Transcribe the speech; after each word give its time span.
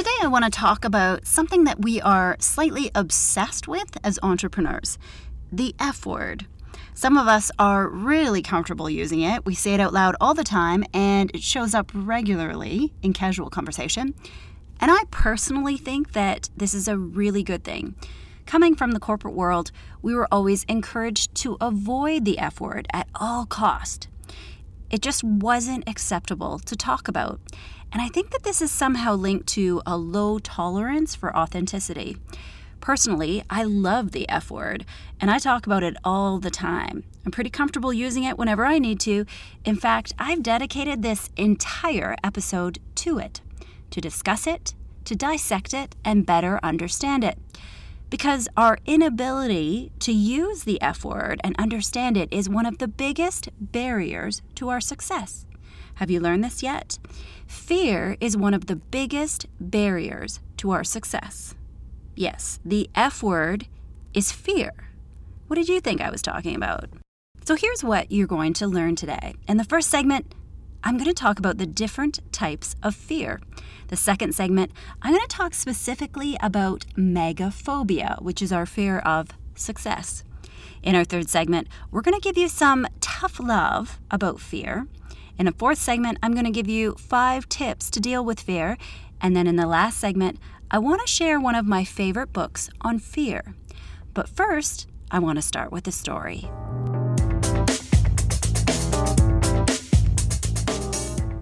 Today, 0.00 0.16
I 0.22 0.28
want 0.28 0.46
to 0.46 0.50
talk 0.50 0.86
about 0.86 1.26
something 1.26 1.64
that 1.64 1.82
we 1.82 2.00
are 2.00 2.34
slightly 2.40 2.90
obsessed 2.94 3.68
with 3.68 3.98
as 4.02 4.18
entrepreneurs 4.22 4.96
the 5.52 5.74
F 5.78 6.06
word. 6.06 6.46
Some 6.94 7.18
of 7.18 7.28
us 7.28 7.50
are 7.58 7.86
really 7.86 8.40
comfortable 8.40 8.88
using 8.88 9.20
it. 9.20 9.44
We 9.44 9.54
say 9.54 9.74
it 9.74 9.80
out 9.80 9.92
loud 9.92 10.16
all 10.18 10.32
the 10.32 10.42
time, 10.42 10.86
and 10.94 11.30
it 11.34 11.42
shows 11.42 11.74
up 11.74 11.90
regularly 11.92 12.94
in 13.02 13.12
casual 13.12 13.50
conversation. 13.50 14.14
And 14.80 14.90
I 14.90 15.04
personally 15.10 15.76
think 15.76 16.14
that 16.14 16.48
this 16.56 16.72
is 16.72 16.88
a 16.88 16.96
really 16.96 17.42
good 17.42 17.62
thing. 17.62 17.94
Coming 18.46 18.74
from 18.74 18.92
the 18.92 19.00
corporate 19.00 19.34
world, 19.34 19.70
we 20.00 20.14
were 20.14 20.28
always 20.32 20.64
encouraged 20.64 21.34
to 21.42 21.58
avoid 21.60 22.24
the 22.24 22.38
F 22.38 22.58
word 22.58 22.88
at 22.94 23.06
all 23.16 23.44
cost. 23.44 24.08
It 24.90 25.02
just 25.02 25.22
wasn't 25.22 25.88
acceptable 25.88 26.58
to 26.60 26.76
talk 26.76 27.08
about. 27.08 27.40
And 27.92 28.02
I 28.02 28.08
think 28.08 28.30
that 28.30 28.42
this 28.42 28.60
is 28.60 28.70
somehow 28.70 29.14
linked 29.14 29.46
to 29.48 29.82
a 29.86 29.96
low 29.96 30.38
tolerance 30.38 31.14
for 31.14 31.36
authenticity. 31.36 32.16
Personally, 32.80 33.42
I 33.50 33.62
love 33.62 34.12
the 34.12 34.28
F 34.28 34.50
word, 34.50 34.86
and 35.20 35.30
I 35.30 35.38
talk 35.38 35.66
about 35.66 35.82
it 35.82 35.96
all 36.02 36.38
the 36.38 36.50
time. 36.50 37.04
I'm 37.24 37.30
pretty 37.30 37.50
comfortable 37.50 37.92
using 37.92 38.24
it 38.24 38.38
whenever 38.38 38.64
I 38.64 38.78
need 38.78 39.00
to. 39.00 39.26
In 39.64 39.76
fact, 39.76 40.14
I've 40.18 40.42
dedicated 40.42 41.02
this 41.02 41.30
entire 41.36 42.16
episode 42.24 42.78
to 42.96 43.18
it 43.18 43.40
to 43.90 44.00
discuss 44.00 44.46
it, 44.46 44.74
to 45.04 45.14
dissect 45.14 45.74
it, 45.74 45.96
and 46.04 46.26
better 46.26 46.60
understand 46.62 47.24
it. 47.24 47.38
Because 48.10 48.48
our 48.56 48.78
inability 48.86 49.92
to 50.00 50.12
use 50.12 50.64
the 50.64 50.82
F 50.82 51.04
word 51.04 51.40
and 51.44 51.54
understand 51.58 52.16
it 52.16 52.28
is 52.32 52.48
one 52.48 52.66
of 52.66 52.78
the 52.78 52.88
biggest 52.88 53.48
barriers 53.60 54.42
to 54.56 54.68
our 54.68 54.80
success. 54.80 55.46
Have 55.94 56.10
you 56.10 56.18
learned 56.18 56.42
this 56.42 56.60
yet? 56.60 56.98
Fear 57.46 58.16
is 58.20 58.36
one 58.36 58.52
of 58.52 58.66
the 58.66 58.76
biggest 58.76 59.46
barriers 59.60 60.40
to 60.56 60.72
our 60.72 60.82
success. 60.82 61.54
Yes, 62.16 62.58
the 62.64 62.90
F 62.96 63.22
word 63.22 63.68
is 64.12 64.32
fear. 64.32 64.72
What 65.46 65.56
did 65.56 65.68
you 65.68 65.80
think 65.80 66.00
I 66.00 66.10
was 66.10 66.22
talking 66.22 66.56
about? 66.56 66.90
So 67.44 67.54
here's 67.54 67.84
what 67.84 68.10
you're 68.10 68.26
going 68.26 68.54
to 68.54 68.66
learn 68.66 68.96
today. 68.96 69.34
In 69.46 69.56
the 69.56 69.64
first 69.64 69.88
segment, 69.88 70.34
I'm 70.82 70.96
going 70.96 71.08
to 71.08 71.14
talk 71.14 71.38
about 71.38 71.58
the 71.58 71.66
different 71.66 72.20
types 72.32 72.74
of 72.82 72.94
fear. 72.94 73.40
The 73.88 73.96
second 73.96 74.34
segment, 74.34 74.72
I'm 75.02 75.12
going 75.12 75.26
to 75.26 75.36
talk 75.36 75.52
specifically 75.52 76.36
about 76.40 76.86
megaphobia, 76.96 78.20
which 78.22 78.40
is 78.40 78.52
our 78.52 78.64
fear 78.64 79.00
of 79.00 79.28
success. 79.54 80.24
In 80.82 80.94
our 80.94 81.04
third 81.04 81.28
segment, 81.28 81.68
we're 81.90 82.00
going 82.00 82.18
to 82.18 82.20
give 82.20 82.38
you 82.38 82.48
some 82.48 82.86
tough 83.00 83.38
love 83.38 84.00
about 84.10 84.40
fear. 84.40 84.86
In 85.38 85.46
a 85.46 85.52
fourth 85.52 85.78
segment, 85.78 86.18
I'm 86.22 86.32
going 86.32 86.44
to 86.44 86.50
give 86.50 86.68
you 86.68 86.94
five 86.98 87.48
tips 87.48 87.90
to 87.90 88.00
deal 88.00 88.24
with 88.24 88.40
fear. 88.40 88.78
And 89.20 89.36
then 89.36 89.46
in 89.46 89.56
the 89.56 89.66
last 89.66 89.98
segment, 89.98 90.38
I 90.70 90.78
want 90.78 91.02
to 91.02 91.06
share 91.06 91.38
one 91.38 91.54
of 91.54 91.66
my 91.66 91.84
favorite 91.84 92.32
books 92.32 92.70
on 92.80 92.98
fear. 92.98 93.54
But 94.14 94.28
first, 94.28 94.86
I 95.10 95.18
want 95.18 95.36
to 95.36 95.42
start 95.42 95.72
with 95.72 95.86
a 95.86 95.92
story. 95.92 96.48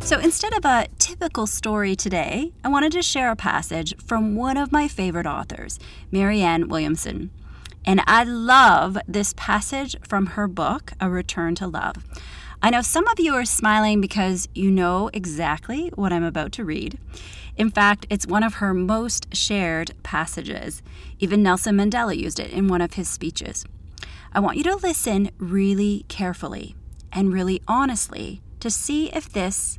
So 0.08 0.18
instead 0.18 0.54
of 0.54 0.64
a 0.64 0.86
typical 0.98 1.46
story 1.46 1.94
today, 1.94 2.54
I 2.64 2.68
wanted 2.68 2.92
to 2.92 3.02
share 3.02 3.30
a 3.30 3.36
passage 3.36 3.94
from 3.98 4.36
one 4.36 4.56
of 4.56 4.72
my 4.72 4.88
favorite 4.88 5.26
authors, 5.26 5.78
Marianne 6.10 6.68
Williamson. 6.68 7.28
And 7.84 8.00
I 8.06 8.24
love 8.24 8.96
this 9.06 9.34
passage 9.36 9.96
from 10.00 10.28
her 10.28 10.48
book, 10.48 10.94
A 10.98 11.10
Return 11.10 11.54
to 11.56 11.66
Love. 11.66 12.06
I 12.62 12.70
know 12.70 12.80
some 12.80 13.06
of 13.06 13.20
you 13.20 13.34
are 13.34 13.44
smiling 13.44 14.00
because 14.00 14.48
you 14.54 14.70
know 14.70 15.10
exactly 15.12 15.90
what 15.94 16.10
I'm 16.10 16.24
about 16.24 16.52
to 16.52 16.64
read. 16.64 16.98
In 17.58 17.68
fact, 17.68 18.06
it's 18.08 18.26
one 18.26 18.42
of 18.42 18.54
her 18.54 18.72
most 18.72 19.36
shared 19.36 19.90
passages. 20.04 20.80
Even 21.18 21.42
Nelson 21.42 21.76
Mandela 21.76 22.16
used 22.16 22.40
it 22.40 22.50
in 22.50 22.68
one 22.68 22.80
of 22.80 22.94
his 22.94 23.10
speeches. 23.10 23.66
I 24.32 24.40
want 24.40 24.56
you 24.56 24.64
to 24.64 24.76
listen 24.76 25.32
really 25.36 26.06
carefully 26.08 26.76
and 27.12 27.30
really 27.30 27.60
honestly 27.68 28.40
to 28.60 28.70
see 28.70 29.12
if 29.12 29.28
this 29.28 29.78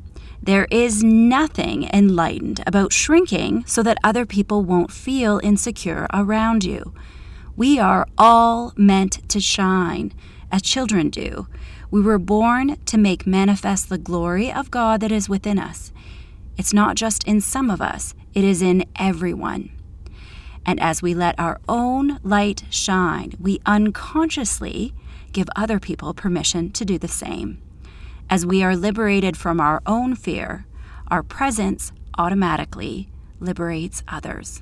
There 0.43 0.67
is 0.71 1.03
nothing 1.03 1.87
enlightened 1.93 2.63
about 2.65 2.93
shrinking 2.93 3.63
so 3.67 3.83
that 3.83 3.99
other 4.03 4.25
people 4.25 4.63
won't 4.63 4.91
feel 4.91 5.39
insecure 5.43 6.07
around 6.11 6.63
you. 6.63 6.95
We 7.55 7.77
are 7.77 8.07
all 8.17 8.73
meant 8.75 9.29
to 9.29 9.39
shine, 9.39 10.13
as 10.51 10.63
children 10.63 11.11
do. 11.11 11.47
We 11.91 12.01
were 12.01 12.17
born 12.17 12.77
to 12.85 12.97
make 12.97 13.27
manifest 13.27 13.89
the 13.89 13.99
glory 13.99 14.51
of 14.51 14.71
God 14.71 14.99
that 15.01 15.11
is 15.11 15.29
within 15.29 15.59
us. 15.59 15.91
It's 16.57 16.73
not 16.73 16.95
just 16.95 17.23
in 17.27 17.39
some 17.39 17.69
of 17.69 17.79
us, 17.79 18.15
it 18.33 18.43
is 18.43 18.63
in 18.63 18.85
everyone. 18.95 19.69
And 20.65 20.79
as 20.79 21.03
we 21.03 21.13
let 21.13 21.39
our 21.39 21.59
own 21.69 22.19
light 22.23 22.63
shine, 22.71 23.33
we 23.39 23.61
unconsciously 23.67 24.95
give 25.33 25.47
other 25.55 25.79
people 25.79 26.15
permission 26.15 26.71
to 26.71 26.83
do 26.83 26.97
the 26.97 27.07
same. 27.07 27.61
As 28.31 28.45
we 28.45 28.63
are 28.63 28.77
liberated 28.77 29.35
from 29.35 29.59
our 29.59 29.81
own 29.85 30.15
fear, 30.15 30.65
our 31.09 31.21
presence 31.21 31.91
automatically 32.17 33.09
liberates 33.41 34.03
others. 34.07 34.61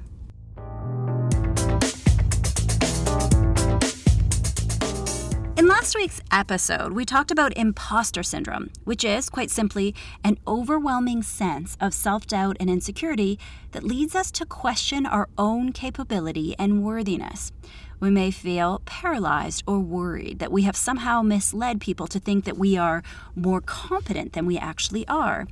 In 5.56 5.68
last 5.68 5.94
week's 5.94 6.20
episode, 6.32 6.94
we 6.94 7.06
talked 7.06 7.30
about 7.30 7.56
imposter 7.56 8.24
syndrome, 8.24 8.72
which 8.86 9.04
is, 9.04 9.30
quite 9.30 9.52
simply, 9.52 9.94
an 10.24 10.40
overwhelming 10.48 11.22
sense 11.22 11.78
of 11.80 11.94
self 11.94 12.26
doubt 12.26 12.58
and 12.60 12.72
insecurity 12.72 13.38
that 13.74 13.84
leads 13.84 14.16
us 14.16 14.32
to 14.32 14.48
question 14.48 15.06
our 15.06 15.30
own 15.38 15.74
capability 15.74 16.56
and 16.58 16.84
worthiness. 16.84 17.52
We 18.00 18.10
may 18.10 18.32
feel 18.32 18.82
paralyzed 18.86 19.64
or 19.68 19.80
worried 19.80 20.40
that 20.40 20.52
we 20.52 20.62
have 20.64 20.76
somehow 20.76 21.22
misled 21.22 21.82
people 21.82 22.08
to 22.08 22.20
think 22.20 22.46
that 22.46 22.58
we 22.58 22.78
are 22.78 23.04
more 23.36 23.60
competent 23.60 24.34
than 24.34 24.46
we 24.46 24.58
actually 24.58 25.08
are. 25.08 25.48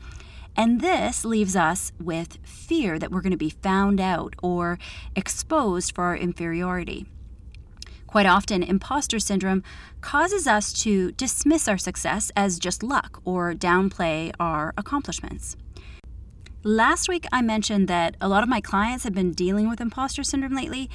And 0.56 0.82
this 0.82 1.26
leaves 1.26 1.56
us 1.56 1.92
with 2.00 2.40
fear 2.44 2.98
that 2.98 3.12
we're 3.12 3.22
going 3.22 3.32
to 3.32 3.38
be 3.38 3.50
found 3.50 4.00
out 4.00 4.34
or 4.42 4.80
exposed 5.16 5.94
for 5.94 6.06
our 6.06 6.16
inferiority. 6.16 7.06
Quite 8.08 8.26
often, 8.26 8.64
imposter 8.64 9.20
syndrome 9.20 9.62
causes 10.00 10.48
us 10.48 10.72
to 10.82 11.12
dismiss 11.12 11.68
our 11.68 11.78
success 11.78 12.32
as 12.36 12.58
just 12.58 12.82
luck 12.82 13.22
or 13.26 13.54
downplay 13.54 14.32
our 14.40 14.74
accomplishments. 14.78 15.58
Last 16.64 17.08
week, 17.08 17.28
I 17.32 17.42
mentioned 17.42 17.88
that 17.90 18.16
a 18.20 18.28
lot 18.28 18.44
of 18.44 18.50
my 18.50 18.62
clients 18.62 19.04
have 19.04 19.14
been 19.14 19.32
dealing 19.32 19.70
with 19.70 19.80
imposter 19.80 20.24
syndrome 20.24 20.56
lately, 20.56 20.90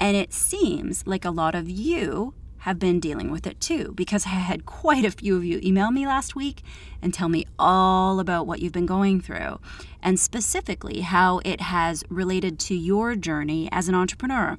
and 0.00 0.16
it 0.16 0.32
seems 0.32 1.06
like 1.06 1.24
a 1.24 1.30
lot 1.30 1.54
of 1.54 1.68
you 1.68 2.34
have 2.58 2.78
been 2.80 2.98
dealing 2.98 3.30
with 3.30 3.46
it 3.46 3.60
too, 3.60 3.92
because 3.94 4.26
I 4.26 4.30
had 4.30 4.66
quite 4.66 5.04
a 5.04 5.10
few 5.10 5.36
of 5.36 5.44
you 5.44 5.60
email 5.62 5.92
me 5.92 6.04
last 6.04 6.34
week 6.34 6.62
and 7.00 7.14
tell 7.14 7.28
me 7.28 7.46
all 7.58 8.18
about 8.18 8.46
what 8.46 8.60
you've 8.60 8.72
been 8.72 8.86
going 8.86 9.20
through, 9.20 9.60
and 10.02 10.18
specifically 10.18 11.00
how 11.02 11.40
it 11.44 11.60
has 11.60 12.02
related 12.08 12.58
to 12.60 12.74
your 12.74 13.14
journey 13.14 13.68
as 13.70 13.88
an 13.88 13.94
entrepreneur. 13.94 14.58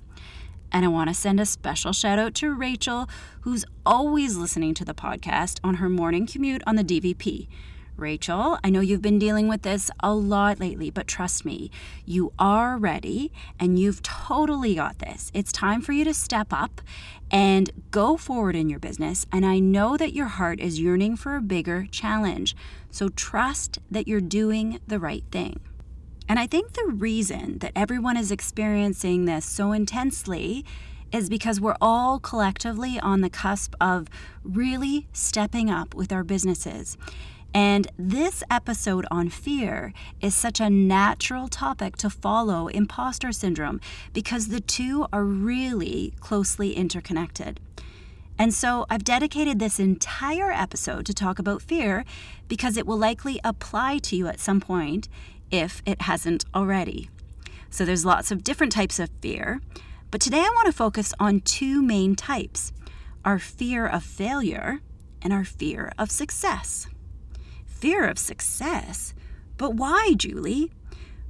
And 0.72 0.86
I 0.86 0.88
want 0.90 1.10
to 1.10 1.14
send 1.14 1.40
a 1.40 1.46
special 1.46 1.92
shout 1.94 2.20
out 2.20 2.34
to 2.36 2.54
Rachel, 2.54 3.10
who's 3.42 3.66
always 3.86 4.38
listening 4.38 4.74
to 4.76 4.86
the 4.86 4.94
podcast 4.94 5.60
on 5.64 5.76
her 5.76 5.90
morning 5.90 6.28
commute 6.28 6.62
on 6.66 6.76
the 6.76 6.84
DVP. 6.84 7.48
Rachel, 7.98 8.60
I 8.64 8.70
know 8.70 8.80
you've 8.80 9.02
been 9.02 9.20
dealing 9.20 9.48
with 9.48 9.64
this 9.64 9.90
a 10.02 10.14
lot 10.14 10.60
lately, 10.60 10.90
but 10.90 11.08
trust 11.08 11.46
me, 11.46 11.72
you 12.06 12.32
are 12.38 12.78
ready 12.78 13.32
and 13.60 13.80
you've 13.80 14.04
totally 14.04 14.76
got 14.76 15.00
this. 15.00 15.32
It's 15.34 15.52
time 15.52 15.82
for 15.82 15.94
you 15.94 16.04
to 16.04 16.14
step 16.14 16.48
up 16.52 16.82
and 17.32 17.72
go 17.92 18.16
forward 18.16 18.56
in 18.56 18.70
your 18.70 18.80
business. 18.80 19.26
And 19.32 19.46
I 19.46 19.60
know 19.60 19.98
that 19.98 20.14
your 20.14 20.28
heart 20.28 20.60
is 20.60 20.80
yearning 20.80 21.16
for 21.16 21.36
a 21.36 21.42
bigger 21.42 21.88
challenge. 21.92 22.56
So 22.92 23.10
trust 23.10 23.80
that 23.90 24.08
you're 24.08 24.22
doing 24.22 24.80
the 24.88 25.00
right 25.00 25.24
thing. 25.32 25.60
And 26.30 26.40
I 26.40 26.48
think 26.48 26.74
the 26.74 26.86
reason 26.88 27.60
that 27.60 27.72
everyone 27.76 28.18
is 28.18 28.32
experiencing 28.32 29.26
this 29.26 29.46
so 29.46 29.72
intensely 29.72 30.66
is 31.12 31.30
because 31.30 31.62
we're 31.62 31.78
all 31.80 32.20
collectively 32.20 33.00
on 33.00 33.22
the 33.22 33.30
cusp 33.30 33.74
of 33.80 34.08
really 34.44 35.08
stepping 35.14 35.70
up 35.70 35.94
with 35.94 36.12
our 36.12 36.24
businesses. 36.24 36.98
And 37.54 37.88
this 37.98 38.44
episode 38.52 39.06
on 39.10 39.30
fear 39.30 39.94
is 40.22 40.36
such 40.36 40.60
a 40.60 40.70
natural 40.70 41.48
topic 41.48 41.98
to 41.98 42.10
follow 42.10 42.68
imposter 42.68 43.32
syndrome 43.32 43.82
because 44.14 44.50
the 44.50 44.60
two 44.60 45.08
are 45.12 45.24
really 45.24 46.14
closely 46.20 46.74
interconnected. 46.74 47.60
And 48.40 48.54
so 48.54 48.86
I've 48.90 49.04
dedicated 49.04 49.58
this 49.58 49.80
entire 49.80 50.52
episode 50.52 51.06
to 51.08 51.14
talk 51.14 51.40
about 51.40 51.62
fear 51.62 52.06
because 52.48 52.78
it 52.78 52.86
will 52.86 52.98
likely 52.98 53.40
apply 53.44 53.98
to 54.00 54.16
you 54.16 54.28
at 54.28 54.40
some 54.40 54.62
point 54.62 55.10
if 55.50 55.82
it 55.86 56.04
hasn't 56.04 56.46
already. 56.54 57.10
So 57.70 57.84
there's 57.84 58.06
lots 58.06 58.32
of 58.32 58.44
different 58.44 58.72
types 58.72 59.00
of 59.00 59.10
fear, 59.22 59.60
but 60.12 60.22
today 60.22 60.40
I 60.40 60.52
want 60.56 60.68
to 60.68 60.72
focus 60.72 61.14
on 61.20 61.42
two 61.42 61.82
main 61.82 62.16
types 62.16 62.72
our 63.26 63.40
fear 63.40 63.86
of 63.86 64.04
failure 64.04 64.80
and 65.22 65.34
our 65.34 65.44
fear 65.44 65.92
of 65.98 66.10
success 66.12 66.88
fear 67.78 68.08
of 68.08 68.20
success. 68.20 69.14
But 69.58 69.76
why, 69.76 70.14
Julie? 70.18 70.72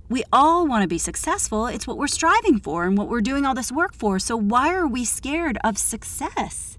We 0.09 0.23
all 0.31 0.65
want 0.65 0.83
to 0.83 0.87
be 0.87 0.97
successful. 0.97 1.67
It's 1.67 1.85
what 1.85 1.97
we're 1.97 2.07
striving 2.07 2.59
for 2.59 2.85
and 2.85 2.97
what 2.97 3.09
we're 3.09 3.21
doing 3.21 3.45
all 3.45 3.53
this 3.53 3.71
work 3.71 3.93
for. 3.93 4.19
So, 4.19 4.37
why 4.37 4.73
are 4.73 4.87
we 4.87 5.03
scared 5.03 5.57
of 5.63 5.77
success? 5.77 6.77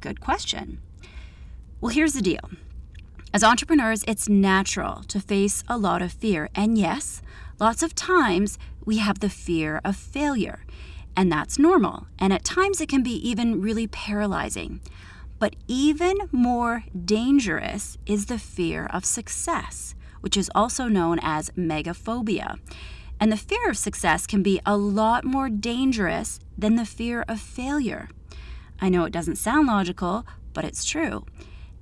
Good 0.00 0.20
question. 0.20 0.80
Well, 1.80 1.94
here's 1.94 2.14
the 2.14 2.22
deal. 2.22 2.50
As 3.32 3.44
entrepreneurs, 3.44 4.04
it's 4.08 4.28
natural 4.28 5.04
to 5.04 5.20
face 5.20 5.62
a 5.68 5.78
lot 5.78 6.02
of 6.02 6.12
fear. 6.12 6.48
And 6.54 6.76
yes, 6.76 7.22
lots 7.60 7.84
of 7.84 7.94
times 7.94 8.58
we 8.84 8.98
have 8.98 9.20
the 9.20 9.30
fear 9.30 9.80
of 9.84 9.94
failure. 9.94 10.64
And 11.16 11.30
that's 11.30 11.58
normal. 11.58 12.06
And 12.18 12.32
at 12.32 12.44
times 12.44 12.80
it 12.80 12.88
can 12.88 13.04
be 13.04 13.14
even 13.28 13.60
really 13.60 13.86
paralyzing. 13.86 14.80
But 15.40 15.56
even 15.66 16.16
more 16.30 16.84
dangerous 17.04 17.98
is 18.06 18.26
the 18.26 18.38
fear 18.38 18.86
of 18.86 19.04
success, 19.06 19.94
which 20.20 20.36
is 20.36 20.50
also 20.54 20.86
known 20.86 21.18
as 21.20 21.50
megaphobia. 21.56 22.60
And 23.18 23.32
the 23.32 23.36
fear 23.36 23.70
of 23.70 23.78
success 23.78 24.26
can 24.26 24.42
be 24.42 24.60
a 24.64 24.76
lot 24.76 25.24
more 25.24 25.48
dangerous 25.48 26.40
than 26.56 26.76
the 26.76 26.84
fear 26.84 27.24
of 27.26 27.40
failure. 27.40 28.10
I 28.80 28.90
know 28.90 29.04
it 29.04 29.12
doesn't 29.12 29.36
sound 29.36 29.66
logical, 29.66 30.26
but 30.52 30.64
it's 30.64 30.84
true. 30.84 31.24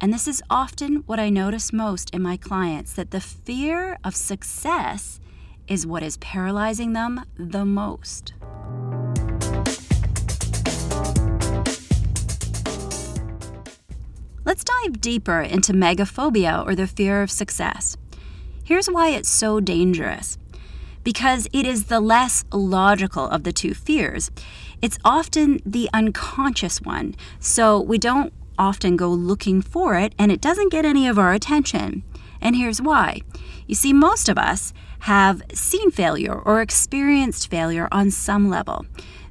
And 0.00 0.12
this 0.14 0.28
is 0.28 0.42
often 0.48 1.02
what 1.06 1.18
I 1.18 1.28
notice 1.28 1.72
most 1.72 2.10
in 2.10 2.22
my 2.22 2.36
clients 2.36 2.92
that 2.92 3.10
the 3.10 3.20
fear 3.20 3.98
of 4.04 4.14
success 4.14 5.18
is 5.66 5.84
what 5.84 6.04
is 6.04 6.16
paralyzing 6.18 6.92
them 6.92 7.24
the 7.36 7.64
most. 7.64 8.34
Dive 14.82 15.00
deeper 15.00 15.40
into 15.40 15.72
megaphobia 15.72 16.64
or 16.66 16.74
the 16.74 16.86
fear 16.86 17.22
of 17.22 17.30
success. 17.30 17.96
Here's 18.64 18.88
why 18.88 19.10
it's 19.10 19.28
so 19.28 19.60
dangerous 19.60 20.38
because 21.04 21.48
it 21.52 21.66
is 21.66 21.84
the 21.84 22.00
less 22.00 22.44
logical 22.52 23.26
of 23.28 23.44
the 23.44 23.52
two 23.52 23.72
fears. 23.72 24.30
It's 24.82 24.98
often 25.04 25.60
the 25.64 25.88
unconscious 25.94 26.82
one, 26.82 27.14
so 27.40 27.80
we 27.80 27.98
don't 27.98 28.32
often 28.58 28.96
go 28.96 29.08
looking 29.08 29.62
for 29.62 29.96
it 29.96 30.12
and 30.18 30.30
it 30.30 30.40
doesn't 30.40 30.72
get 30.72 30.84
any 30.84 31.08
of 31.08 31.18
our 31.18 31.32
attention. 31.32 32.02
And 32.40 32.56
here's 32.56 32.82
why. 32.82 33.22
You 33.66 33.74
see, 33.74 33.92
most 33.92 34.28
of 34.28 34.36
us 34.36 34.74
have 35.00 35.42
seen 35.54 35.90
failure 35.90 36.34
or 36.34 36.60
experienced 36.60 37.50
failure 37.50 37.88
on 37.90 38.10
some 38.10 38.50
level 38.50 38.84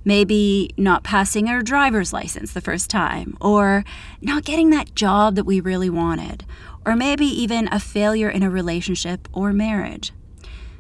maybe 0.08 0.72
not 0.78 1.04
passing 1.04 1.50
our 1.50 1.62
driver's 1.62 2.14
license 2.14 2.54
the 2.54 2.62
first 2.62 2.90
time, 2.90 3.38
or 3.42 3.84
not 4.22 4.46
getting 4.46 4.70
that 4.70 4.96
job 4.96 5.36
that 5.36 5.44
we 5.44 5.60
really 5.60 5.90
wanted, 5.90 6.46
or 6.86 6.96
maybe 6.96 7.26
even 7.26 7.68
a 7.74 7.80
failure 7.80 8.30
in 8.30 8.42
a 8.42 8.50
relationship 8.50 9.28
or 9.34 9.52
marriage. 9.52 10.14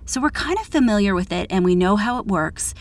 So 0.05 0.21
we're 0.21 0.29
kind 0.29 0.57
of 0.57 0.67
familiar 0.67 1.13
with 1.13 1.33
it 1.33 1.47
and 1.49 1.65
we 1.65 1.75
know 1.75 1.97
how 1.97 2.19
it 2.19 2.25
works. 2.25 2.73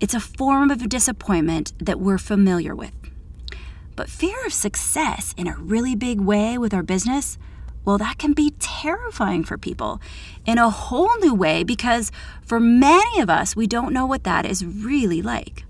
It's 0.00 0.12
a 0.12 0.18
form 0.18 0.72
of 0.72 0.88
disappointment 0.88 1.72
that 1.78 2.00
we're 2.00 2.18
familiar 2.18 2.74
with. 2.74 2.92
But 3.94 4.10
fear 4.10 4.44
of 4.44 4.52
success 4.52 5.32
in 5.36 5.46
a 5.46 5.56
really 5.56 5.94
big 5.94 6.18
way 6.18 6.58
with 6.58 6.74
our 6.74 6.82
business, 6.82 7.38
well, 7.84 7.98
that 7.98 8.18
can 8.18 8.32
be 8.32 8.54
terrifying 8.58 9.44
for 9.44 9.56
people 9.56 10.00
in 10.44 10.58
a 10.58 10.70
whole 10.70 11.18
new 11.20 11.34
way 11.34 11.64
because 11.64 12.12
for 12.42 12.60
many 12.60 13.20
of 13.20 13.30
us, 13.30 13.56
we 13.56 13.66
don't 13.66 13.92
know 13.92 14.06
what 14.06 14.24
that 14.24 14.44
is 14.44 14.64
really 14.64 15.22
like. 15.22 15.64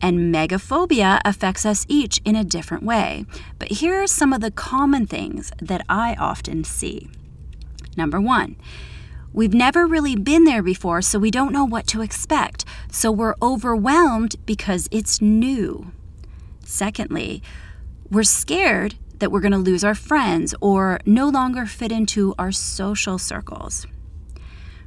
And 0.00 0.32
megaphobia 0.32 1.20
affects 1.24 1.66
us 1.66 1.84
each 1.88 2.20
in 2.24 2.36
a 2.36 2.44
different 2.44 2.84
way. 2.84 3.26
But 3.58 3.72
here 3.72 4.00
are 4.00 4.06
some 4.06 4.32
of 4.32 4.40
the 4.40 4.50
common 4.50 5.06
things 5.06 5.52
that 5.60 5.84
I 5.88 6.14
often 6.14 6.64
see. 6.64 7.10
Number 7.96 8.20
one, 8.20 8.56
we've 9.32 9.54
never 9.54 9.86
really 9.86 10.14
been 10.14 10.44
there 10.44 10.62
before, 10.62 11.02
so 11.02 11.18
we 11.18 11.32
don't 11.32 11.52
know 11.52 11.64
what 11.64 11.86
to 11.88 12.00
expect. 12.00 12.64
So 12.90 13.10
we're 13.10 13.34
overwhelmed 13.42 14.36
because 14.46 14.88
it's 14.92 15.20
new. 15.20 15.90
Secondly, 16.64 17.42
we're 18.08 18.22
scared 18.22 18.94
that 19.18 19.30
we're 19.30 19.40
going 19.40 19.52
to 19.52 19.58
lose 19.58 19.84
our 19.84 19.94
friends 19.94 20.54
or 20.60 21.00
no 21.04 21.28
longer 21.28 21.66
fit 21.66 21.92
into 21.92 22.34
our 22.38 22.52
social 22.52 23.18
circles. 23.18 23.86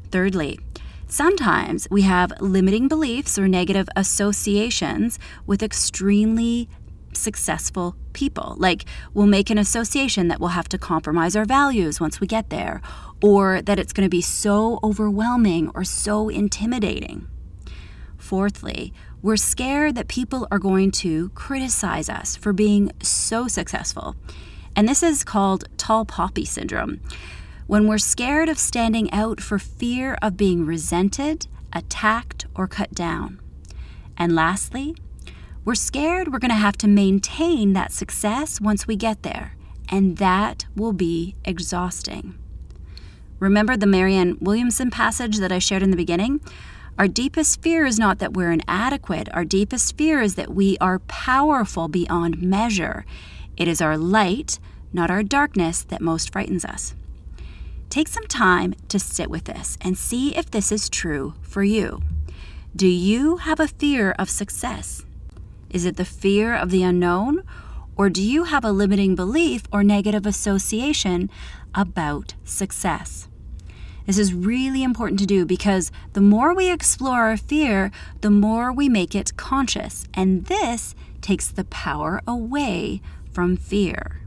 Thirdly, 0.10 0.60
sometimes 1.08 1.88
we 1.90 2.02
have 2.04 2.34
limiting 2.42 2.88
beliefs 2.88 3.38
or 3.38 3.48
negative 3.48 3.88
associations 3.96 5.20
with 5.46 5.64
extremely 5.64 6.70
successful 7.14 7.96
people. 8.14 8.56
Like 8.58 8.86
we'll 9.14 9.28
make 9.28 9.50
an 9.50 9.58
association 9.58 10.28
that 10.30 10.40
we'll 10.40 10.50
have 10.50 10.70
to 10.70 10.78
compromise 10.78 11.36
our 11.36 11.46
values 11.46 12.00
once 12.00 12.20
we 12.20 12.28
get 12.28 12.50
there, 12.50 12.82
or 13.22 13.62
that 13.62 13.80
it's 13.80 13.94
going 13.94 14.06
to 14.06 14.10
be 14.10 14.22
so 14.22 14.80
overwhelming 14.84 15.70
or 15.76 15.84
so 15.84 16.30
intimidating. 16.30 17.28
Fourthly, 18.18 18.94
we're 19.22 19.38
scared 19.38 19.96
that 19.96 20.08
people 20.08 20.48
are 20.50 20.60
going 20.60 20.92
to 20.92 21.30
criticize 21.30 22.10
us 22.10 22.36
for 22.36 22.54
being 22.54 22.92
so 23.02 23.48
successful. 23.48 24.16
And 24.76 24.88
this 24.88 25.04
is 25.04 25.24
called 25.24 25.66
tall 25.78 26.06
poppy 26.06 26.46
syndrome. 26.46 27.02
When 27.68 27.88
we're 27.88 28.00
scared 28.00 28.50
of 28.50 28.58
standing 28.58 29.12
out 29.14 29.40
for 29.40 29.60
fear 29.60 30.18
of 30.22 30.38
being 30.38 30.66
resented, 30.66 31.48
attacked, 31.72 32.46
or 32.56 32.68
cut 32.68 32.94
down. 32.94 33.40
And 34.18 34.36
lastly, 34.36 34.96
we're 35.64 35.76
scared 35.76 36.32
we're 36.32 36.40
going 36.40 36.50
to 36.50 36.56
have 36.56 36.78
to 36.78 36.88
maintain 36.88 37.74
that 37.74 37.92
success 37.92 38.60
once 38.60 38.88
we 38.88 38.96
get 38.96 39.22
there, 39.22 39.56
and 39.90 40.18
that 40.18 40.66
will 40.76 40.94
be 40.94 41.36
exhausting. 41.46 42.38
Remember 43.40 43.78
the 43.78 43.88
Marianne 43.88 44.38
Williamson 44.40 44.90
passage 44.90 45.38
that 45.38 45.52
I 45.52 45.60
shared 45.60 45.84
in 45.84 45.92
the 45.92 45.98
beginning? 45.98 46.42
Our 46.98 47.08
deepest 47.08 47.62
fear 47.62 47.86
is 47.86 47.98
not 47.98 48.20
that 48.20 48.34
we're 48.34 48.52
inadequate. 48.52 49.30
Our 49.34 49.46
deepest 49.46 49.98
fear 49.98 50.22
is 50.22 50.36
that 50.36 50.54
we 50.54 50.78
are 50.80 51.00
powerful 51.00 51.88
beyond 51.88 52.42
measure. 52.42 53.06
It 53.58 53.68
is 53.68 53.82
our 53.82 53.98
light, 53.98 54.60
not 54.94 55.10
our 55.10 55.24
darkness, 55.24 55.84
that 55.84 56.02
most 56.02 56.32
frightens 56.32 56.66
us. 56.66 56.94
Take 57.90 58.08
some 58.08 58.28
time 58.28 58.74
to 58.90 59.00
sit 59.00 59.30
with 59.30 59.46
this 59.46 59.78
and 59.82 59.98
see 59.98 60.36
if 60.36 60.52
this 60.52 60.72
is 60.72 60.90
true 60.90 61.34
for 61.42 61.64
you. 61.64 62.02
Do 62.76 62.88
you 62.88 63.38
have 63.38 63.60
a 63.60 63.68
fear 63.68 64.12
of 64.18 64.30
success? 64.30 65.04
Is 65.70 65.86
it 65.86 65.98
the 65.98 66.06
fear 66.06 66.56
of 66.56 66.70
the 66.70 66.84
unknown? 66.84 67.44
Or 67.98 68.10
do 68.10 68.22
you 68.22 68.46
have 68.46 68.64
a 68.64 68.72
limiting 68.72 69.16
belief 69.16 69.64
or 69.72 69.84
negative 69.84 70.26
association 70.26 71.30
about 71.76 72.36
success? 72.46 73.28
This 74.12 74.18
is 74.18 74.34
really 74.34 74.84
important 74.84 75.22
to 75.22 75.26
do 75.26 75.46
because 75.46 75.90
the 76.12 76.20
more 76.20 76.54
we 76.54 76.70
explore 76.70 77.28
our 77.28 77.38
fear, 77.38 77.92
the 78.20 78.30
more 78.30 78.70
we 78.70 78.90
make 78.90 79.16
it 79.16 79.38
conscious. 79.38 80.06
And 80.14 80.48
this 80.48 80.96
takes 81.22 81.48
the 81.48 81.64
power 81.64 82.22
away 82.28 83.02
from 83.32 83.56
fear. 83.56 84.20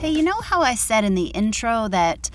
Hey, 0.00 0.10
you 0.10 0.22
know 0.22 0.38
how 0.42 0.60
I 0.60 0.74
said 0.74 1.02
in 1.02 1.14
the 1.14 1.28
intro 1.28 1.88
that 1.88 2.28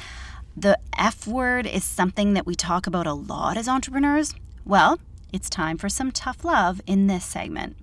the 0.58 0.80
F 0.98 1.28
word 1.28 1.68
is 1.68 1.84
something 1.84 2.34
that 2.34 2.48
we 2.48 2.56
talk 2.56 2.88
about 2.88 3.06
a 3.06 3.14
lot 3.14 3.58
as 3.58 3.68
entrepreneurs? 3.68 4.34
Well, 4.66 4.98
it's 5.32 5.52
time 5.52 5.78
for 5.78 5.88
some 5.88 6.12
tough 6.12 6.44
love 6.44 6.82
in 6.88 7.06
this 7.06 7.26
segment. 7.26 7.78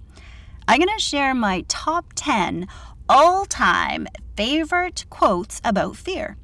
I'm 0.66 0.80
going 0.80 0.92
to 0.92 1.00
share 1.00 1.37
my 1.37 1.64
top 1.69 2.07
10 2.16 2.66
all 3.09 3.45
time 3.45 4.09
favorite 4.40 5.04
quotes 5.11 5.61
about 5.64 5.94
fear, 5.94 6.35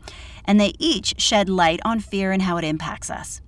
and 0.45 0.61
they 0.61 0.75
each 0.79 1.19
shed 1.19 1.49
light 1.49 1.81
on 1.83 1.99
fear 1.99 2.31
and 2.31 2.43
how 2.43 2.59
it 2.59 2.65
impacts 2.65 3.09
us. 3.09 3.41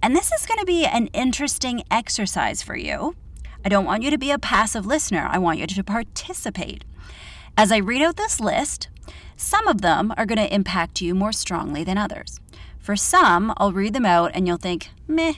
And 0.00 0.14
this 0.14 0.30
is 0.30 0.46
going 0.46 0.60
to 0.60 0.64
be 0.64 0.86
an 0.86 1.08
interesting 1.08 1.82
exercise 1.90 2.62
for 2.62 2.76
you. 2.76 3.16
I 3.64 3.68
don't 3.68 3.84
want 3.84 4.04
you 4.04 4.10
to 4.12 4.16
be 4.16 4.30
a 4.30 4.38
passive 4.38 4.86
listener, 4.86 5.28
I 5.28 5.38
want 5.38 5.58
you 5.58 5.66
to 5.66 5.82
participate. 5.82 6.84
As 7.56 7.72
I 7.72 7.78
read 7.78 8.00
out 8.00 8.14
this 8.14 8.38
list, 8.38 8.88
some 9.34 9.66
of 9.66 9.80
them 9.80 10.14
are 10.16 10.24
going 10.24 10.38
to 10.38 10.54
impact 10.54 11.00
you 11.00 11.12
more 11.12 11.32
strongly 11.32 11.82
than 11.82 11.98
others. 11.98 12.38
For 12.78 12.94
some, 12.94 13.52
I'll 13.56 13.72
read 13.72 13.92
them 13.92 14.06
out 14.06 14.30
and 14.34 14.46
you'll 14.46 14.56
think, 14.56 14.90
meh. 15.08 15.34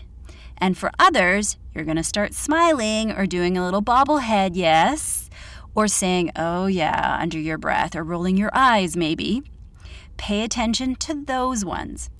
And 0.58 0.76
for 0.76 0.90
others, 0.98 1.56
you're 1.74 1.86
going 1.86 1.96
to 1.96 2.04
start 2.04 2.34
smiling 2.34 3.12
or 3.12 3.24
doing 3.24 3.56
a 3.56 3.64
little 3.64 3.82
bobblehead, 3.82 4.50
yes, 4.56 5.21
or 5.74 5.88
saying, 5.88 6.30
oh 6.36 6.66
yeah, 6.66 7.18
under 7.20 7.38
your 7.38 7.58
breath, 7.58 7.96
or 7.96 8.04
rolling 8.04 8.36
your 8.36 8.50
eyes, 8.52 8.96
maybe. 8.96 9.42
Pay 10.16 10.44
attention 10.44 10.94
to 10.96 11.14
those 11.14 11.64
ones. 11.64 12.10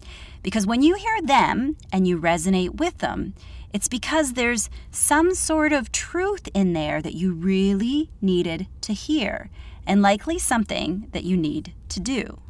Because 0.42 0.66
when 0.66 0.82
you 0.82 0.94
hear 0.94 1.20
them 1.22 1.76
and 1.92 2.06
you 2.06 2.18
resonate 2.18 2.76
with 2.78 2.98
them, 2.98 3.34
it's 3.72 3.88
because 3.88 4.32
there's 4.32 4.68
some 4.90 5.34
sort 5.34 5.72
of 5.72 5.92
truth 5.92 6.48
in 6.52 6.72
there 6.72 7.00
that 7.00 7.14
you 7.14 7.32
really 7.32 8.10
needed 8.20 8.66
to 8.82 8.92
hear, 8.92 9.50
and 9.86 10.02
likely 10.02 10.38
something 10.38 11.08
that 11.12 11.24
you 11.24 11.36
need 11.36 11.72
to 11.88 12.00
do. 12.00 12.40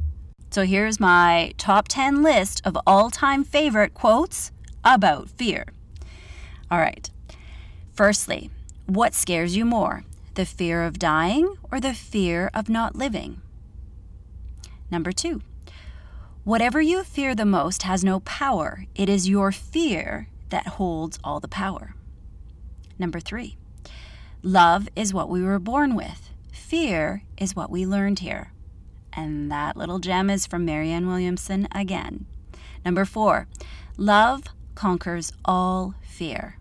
So 0.50 0.64
here's 0.64 1.00
my 1.00 1.54
top 1.56 1.88
10 1.88 2.22
list 2.22 2.60
of 2.64 2.76
all 2.86 3.08
time 3.10 3.44
favorite 3.44 3.94
quotes 3.94 4.52
about 4.84 5.30
fear. 5.30 5.66
All 6.70 6.78
right. 6.78 7.08
Firstly, 7.94 8.50
what 8.86 9.14
scares 9.14 9.56
you 9.56 9.64
more, 9.64 10.04
the 10.34 10.46
fear 10.46 10.82
of 10.82 10.98
dying 10.98 11.56
or 11.70 11.80
the 11.80 11.94
fear 11.94 12.50
of 12.54 12.68
not 12.68 12.96
living? 12.96 13.40
Number 14.90 15.12
two, 15.12 15.40
whatever 16.44 16.80
you 16.80 17.02
fear 17.02 17.34
the 17.34 17.44
most 17.44 17.82
has 17.84 18.04
no 18.04 18.20
power. 18.20 18.86
It 18.94 19.08
is 19.08 19.28
your 19.28 19.52
fear 19.52 20.28
that 20.50 20.66
holds 20.66 21.18
all 21.24 21.40
the 21.40 21.48
power. 21.48 21.94
Number 22.98 23.20
three, 23.20 23.56
love 24.42 24.88
is 24.94 25.14
what 25.14 25.28
we 25.28 25.42
were 25.42 25.58
born 25.58 25.94
with, 25.94 26.30
fear 26.52 27.22
is 27.36 27.56
what 27.56 27.70
we 27.70 27.86
learned 27.86 28.20
here. 28.20 28.52
And 29.12 29.50
that 29.50 29.76
little 29.76 29.98
gem 29.98 30.30
is 30.30 30.46
from 30.46 30.64
Marianne 30.64 31.06
Williamson 31.06 31.68
again. 31.72 32.26
Number 32.84 33.04
four, 33.04 33.46
love 33.96 34.44
conquers 34.74 35.32
all 35.44 35.94
fear. 36.02 36.58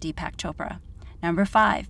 Deepak 0.00 0.36
Chopra. 0.36 0.80
Number 1.22 1.44
five, 1.44 1.88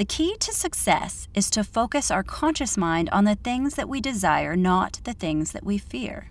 the 0.00 0.06
key 0.06 0.34
to 0.40 0.50
success 0.50 1.28
is 1.34 1.50
to 1.50 1.62
focus 1.62 2.10
our 2.10 2.22
conscious 2.22 2.78
mind 2.78 3.10
on 3.10 3.24
the 3.24 3.34
things 3.34 3.74
that 3.74 3.86
we 3.86 4.00
desire, 4.00 4.56
not 4.56 4.98
the 5.04 5.12
things 5.12 5.52
that 5.52 5.62
we 5.62 5.76
fear. 5.76 6.30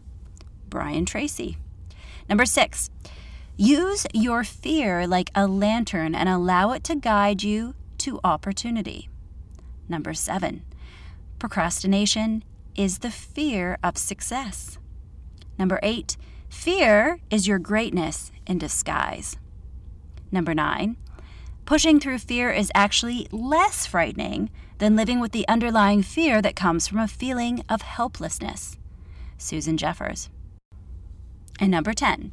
Brian 0.68 1.06
Tracy. 1.06 1.56
Number 2.28 2.46
six, 2.46 2.90
Use 3.62 4.08
your 4.14 4.46
fear 4.46 5.06
like 5.06 5.32
a 5.36 5.46
lantern 5.46 6.16
and 6.16 6.30
allow 6.30 6.72
it 6.72 6.82
to 6.86 6.96
guide 6.96 7.44
you 7.44 7.76
to 7.98 8.18
opportunity. 8.24 9.10
Number 9.90 10.14
seven, 10.14 10.64
procrastination 11.40 12.46
is 12.78 13.00
the 13.00 13.12
fear 13.12 13.78
of 13.84 13.98
success. 13.98 14.78
Number 15.58 15.78
eight, 15.84 16.16
fear 16.48 17.20
is 17.30 17.50
your 17.50 17.60
greatness 17.60 18.32
in 18.48 18.60
disguise. 18.60 19.36
Number 20.32 20.54
nine, 20.54 20.96
pushing 21.70 22.00
through 22.00 22.18
fear 22.18 22.50
is 22.50 22.72
actually 22.74 23.28
less 23.32 23.86
frightening 23.86 24.50
than 24.80 24.96
living 24.96 25.20
with 25.20 25.32
the 25.34 25.48
underlying 25.48 26.02
fear 26.02 26.42
that 26.42 26.56
comes 26.56 26.88
from 26.88 26.98
a 26.98 27.08
feeling 27.08 27.64
of 27.70 27.84
helplessness. 27.84 28.76
Susan 29.38 29.78
Jeffers. 29.78 30.32
And 31.60 31.70
number 31.70 31.94
10, 31.94 32.32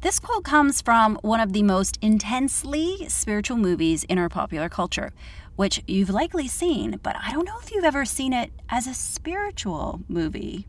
this 0.00 0.18
quote 0.18 0.42
comes 0.42 0.82
from 0.82 1.14
one 1.22 1.38
of 1.38 1.52
the 1.52 1.62
most 1.62 1.96
intensely 2.02 3.08
spiritual 3.08 3.56
movies 3.56 4.02
in 4.02 4.18
our 4.18 4.28
popular 4.28 4.68
culture, 4.68 5.12
which 5.54 5.80
you've 5.86 6.10
likely 6.10 6.48
seen, 6.48 6.98
but 7.04 7.14
I 7.24 7.30
don't 7.30 7.46
know 7.46 7.60
if 7.62 7.70
you've 7.70 7.84
ever 7.84 8.04
seen 8.04 8.32
it 8.32 8.50
as 8.68 8.88
a 8.88 8.94
spiritual 8.94 10.00
movie 10.08 10.66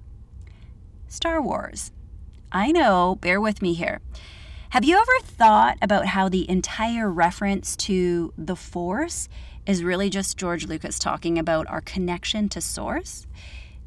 Star 1.07 1.41
Wars. 1.41 1.91
I 2.51 2.71
know, 2.71 3.17
bear 3.19 3.41
with 3.41 3.63
me 3.63 3.73
here. 3.73 4.01
Have 4.73 4.85
you 4.85 4.97
ever 4.97 5.19
thought 5.21 5.77
about 5.83 6.07
how 6.07 6.29
the 6.29 6.49
entire 6.49 7.07
reference 7.07 7.75
to 7.75 8.33
the 8.35 8.55
Force 8.55 9.29
is 9.67 9.83
really 9.83 10.09
just 10.09 10.35
George 10.35 10.65
Lucas 10.65 10.97
talking 10.97 11.37
about 11.37 11.69
our 11.69 11.79
connection 11.79 12.49
to 12.49 12.59
Source? 12.59 13.27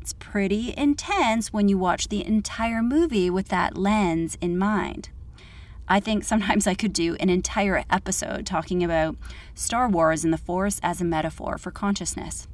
It's 0.00 0.12
pretty 0.12 0.73
intense 0.76 1.52
when 1.52 1.66
you 1.66 1.76
watch 1.76 2.07
the 2.07 2.25
entire 2.25 2.85
movie 2.85 3.28
with 3.28 3.49
that 3.49 3.76
lens 3.76 4.38
in 4.40 4.57
mind. 4.57 5.09
I 5.88 5.99
think 5.99 6.23
sometimes 6.23 6.69
I 6.69 6.75
could 6.75 6.93
do 6.93 7.16
an 7.16 7.31
entire 7.31 7.83
episode 7.90 8.47
talking 8.47 8.85
about 8.85 9.16
Star 9.57 9.88
Wars 9.88 10.23
and 10.23 10.33
the 10.33 10.38
Force 10.38 10.78
as 10.85 11.00
a 11.00 11.05
metaphor 11.05 11.59
for 11.59 11.73
consciousness. 11.73 12.47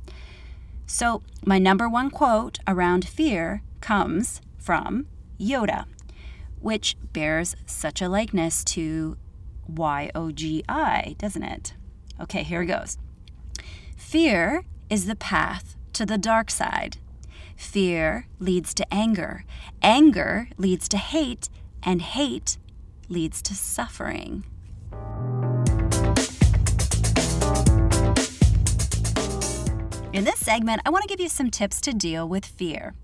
So, 0.87 1.21
my 1.45 1.59
number 1.59 1.87
one 1.87 2.09
quote 2.09 2.61
around 2.67 3.07
fear 3.07 3.61
comes 3.83 4.41
from 4.57 5.07
Yoda, 5.39 5.85
which 6.63 6.97
bears 7.13 7.57
such 7.67 8.01
a 8.01 8.09
likeness 8.09 8.65
to 8.65 9.17
Y 9.67 10.11
O 10.15 10.31
G 10.31 10.65
I, 10.69 11.17
doesn't 11.19 11.43
it? 11.43 11.75
Okay, 12.21 12.43
here 12.43 12.63
it 12.63 12.67
goes. 12.67 12.99
Fear 13.97 14.65
is 14.89 15.07
the 15.07 15.17
path 15.17 15.77
to 15.95 16.07
the 16.07 16.19
dark 16.19 16.51
side. 16.51 16.99
Fear 17.57 18.27
leads 18.39 18.75
to 18.75 18.95
anger. 18.95 19.45
Anger 19.83 20.49
leads 20.57 20.89
to 20.89 20.99
hate, 20.99 21.49
and 21.83 22.03
hate 22.03 22.59
leads 23.09 23.43
to 23.43 23.55
suffering. 23.55 24.45
In 30.13 30.25
this 30.25 30.41
segment, 30.41 30.83
I 30.85 30.91
want 30.91 31.03
to 31.03 31.09
give 31.09 31.21
you 31.21 31.29
some 31.29 31.51
tips 31.51 31.81
to 31.83 31.93
deal 31.93 32.29
with 32.29 32.45
fear 32.45 32.95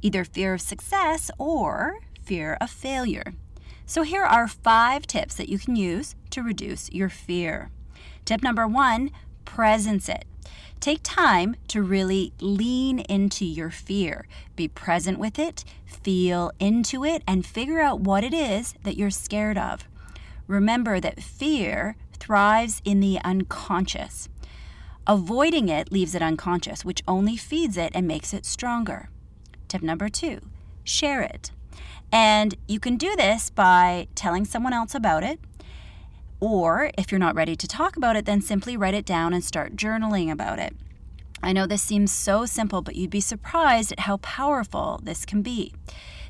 either 0.00 0.24
fear 0.24 0.54
of 0.54 0.60
success 0.60 1.30
or 1.38 1.98
fear 2.28 2.58
of 2.60 2.68
failure. 2.68 3.32
So, 3.86 4.02
here 4.02 4.22
are 4.22 4.46
five 4.46 5.06
tips 5.06 5.34
that 5.36 5.48
you 5.48 5.58
can 5.58 5.74
use 5.74 6.14
to 6.28 6.42
reduce 6.42 6.92
your 6.92 7.08
fear. 7.08 7.70
Tip 8.26 8.42
number 8.42 8.68
one 8.68 9.10
presence 9.46 10.10
it. 10.10 10.26
Take 10.78 11.00
time 11.02 11.56
to 11.68 11.82
really 11.82 12.34
lean 12.38 12.98
into 12.98 13.46
your 13.46 13.70
fear. 13.70 14.28
Be 14.56 14.68
present 14.68 15.18
with 15.18 15.38
it, 15.38 15.64
feel 15.86 16.52
into 16.60 17.02
it, 17.02 17.22
and 17.26 17.46
figure 17.46 17.80
out 17.80 18.00
what 18.00 18.22
it 18.22 18.34
is 18.34 18.74
that 18.84 18.98
you're 18.98 19.10
scared 19.10 19.56
of. 19.56 19.88
Remember 20.46 21.00
that 21.00 21.22
fear 21.22 21.96
thrives 22.20 22.82
in 22.84 23.00
the 23.00 23.18
unconscious. 23.24 24.28
Avoiding 25.06 25.70
it 25.70 25.90
leaves 25.90 26.14
it 26.14 26.20
unconscious, 26.20 26.84
which 26.84 27.02
only 27.08 27.38
feeds 27.38 27.78
it 27.78 27.92
and 27.94 28.06
makes 28.06 28.34
it 28.34 28.44
stronger. 28.44 29.08
Tip 29.66 29.82
number 29.82 30.10
two 30.10 30.40
share 30.84 31.22
it. 31.22 31.50
And 32.10 32.54
you 32.66 32.80
can 32.80 32.96
do 32.96 33.14
this 33.16 33.50
by 33.50 34.08
telling 34.14 34.44
someone 34.44 34.72
else 34.72 34.94
about 34.94 35.22
it, 35.22 35.40
or 36.40 36.90
if 36.96 37.10
you're 37.10 37.18
not 37.18 37.34
ready 37.34 37.56
to 37.56 37.68
talk 37.68 37.96
about 37.96 38.16
it, 38.16 38.24
then 38.24 38.40
simply 38.40 38.76
write 38.76 38.94
it 38.94 39.04
down 39.04 39.34
and 39.34 39.44
start 39.44 39.76
journaling 39.76 40.30
about 40.30 40.58
it. 40.58 40.74
I 41.42 41.52
know 41.52 41.66
this 41.66 41.82
seems 41.82 42.12
so 42.12 42.46
simple, 42.46 42.82
but 42.82 42.96
you'd 42.96 43.10
be 43.10 43.20
surprised 43.20 43.92
at 43.92 44.00
how 44.00 44.16
powerful 44.18 45.00
this 45.02 45.24
can 45.24 45.42
be. 45.42 45.74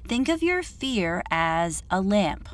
Think 0.07 0.29
of 0.29 0.43
your 0.43 0.63
fear 0.63 1.23
as 1.31 1.83
a 1.91 2.01
lamp. 2.01 2.49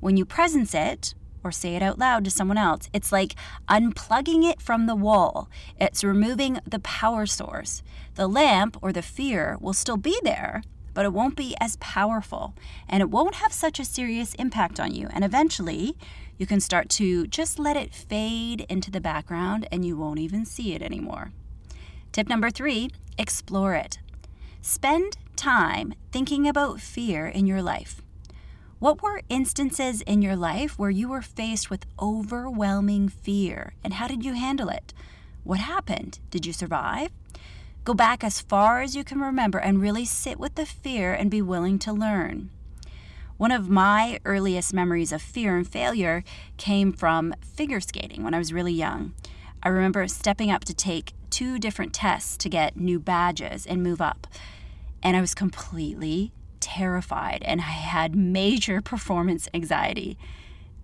When 0.00 0.16
you 0.16 0.24
presence 0.24 0.74
it, 0.74 1.14
or 1.44 1.52
say 1.52 1.76
it 1.76 1.82
out 1.82 1.98
loud 1.98 2.24
to 2.24 2.30
someone 2.30 2.58
else, 2.58 2.88
it's 2.92 3.12
like 3.12 3.34
unplugging 3.68 4.48
it 4.48 4.60
from 4.60 4.86
the 4.86 4.96
wall. 4.96 5.48
It's 5.80 6.04
removing 6.04 6.58
the 6.68 6.80
power 6.80 7.26
source. 7.26 7.82
The 8.16 8.28
lamp 8.28 8.76
or 8.82 8.92
the 8.92 9.02
fear 9.02 9.56
will 9.60 9.72
still 9.72 9.96
be 9.96 10.18
there, 10.22 10.62
but 10.98 11.06
it 11.06 11.12
won't 11.12 11.36
be 11.36 11.54
as 11.60 11.76
powerful 11.76 12.54
and 12.88 13.00
it 13.00 13.08
won't 13.08 13.36
have 13.36 13.52
such 13.52 13.78
a 13.78 13.84
serious 13.84 14.34
impact 14.34 14.80
on 14.80 14.92
you. 14.92 15.06
And 15.12 15.22
eventually, 15.22 15.96
you 16.38 16.44
can 16.44 16.58
start 16.58 16.88
to 16.88 17.28
just 17.28 17.56
let 17.56 17.76
it 17.76 17.94
fade 17.94 18.66
into 18.68 18.90
the 18.90 19.00
background 19.00 19.68
and 19.70 19.84
you 19.84 19.96
won't 19.96 20.18
even 20.18 20.44
see 20.44 20.74
it 20.74 20.82
anymore. 20.82 21.30
Tip 22.10 22.28
number 22.28 22.50
three 22.50 22.90
explore 23.16 23.74
it. 23.74 24.00
Spend 24.60 25.16
time 25.36 25.94
thinking 26.10 26.48
about 26.48 26.80
fear 26.80 27.28
in 27.28 27.46
your 27.46 27.62
life. 27.62 28.02
What 28.80 29.00
were 29.00 29.22
instances 29.28 30.00
in 30.00 30.20
your 30.20 30.34
life 30.34 30.80
where 30.80 30.90
you 30.90 31.08
were 31.08 31.22
faced 31.22 31.70
with 31.70 31.86
overwhelming 32.02 33.08
fear 33.08 33.74
and 33.84 33.94
how 33.94 34.08
did 34.08 34.24
you 34.24 34.32
handle 34.32 34.68
it? 34.68 34.92
What 35.44 35.60
happened? 35.60 36.18
Did 36.30 36.44
you 36.44 36.52
survive? 36.52 37.12
Go 37.88 37.94
back 37.94 38.22
as 38.22 38.42
far 38.42 38.82
as 38.82 38.94
you 38.94 39.02
can 39.02 39.18
remember 39.18 39.56
and 39.56 39.80
really 39.80 40.04
sit 40.04 40.38
with 40.38 40.56
the 40.56 40.66
fear 40.66 41.14
and 41.14 41.30
be 41.30 41.40
willing 41.40 41.78
to 41.78 41.90
learn. 41.90 42.50
One 43.38 43.50
of 43.50 43.70
my 43.70 44.20
earliest 44.26 44.74
memories 44.74 45.10
of 45.10 45.22
fear 45.22 45.56
and 45.56 45.66
failure 45.66 46.22
came 46.58 46.92
from 46.92 47.34
figure 47.40 47.80
skating 47.80 48.22
when 48.22 48.34
I 48.34 48.38
was 48.38 48.52
really 48.52 48.74
young. 48.74 49.14
I 49.62 49.70
remember 49.70 50.06
stepping 50.06 50.50
up 50.50 50.66
to 50.66 50.74
take 50.74 51.14
two 51.30 51.58
different 51.58 51.94
tests 51.94 52.36
to 52.36 52.50
get 52.50 52.76
new 52.76 53.00
badges 53.00 53.64
and 53.64 53.82
move 53.82 54.02
up. 54.02 54.26
And 55.02 55.16
I 55.16 55.22
was 55.22 55.32
completely 55.32 56.34
terrified 56.60 57.42
and 57.42 57.62
I 57.62 57.72
had 57.72 58.14
major 58.14 58.82
performance 58.82 59.48
anxiety. 59.54 60.18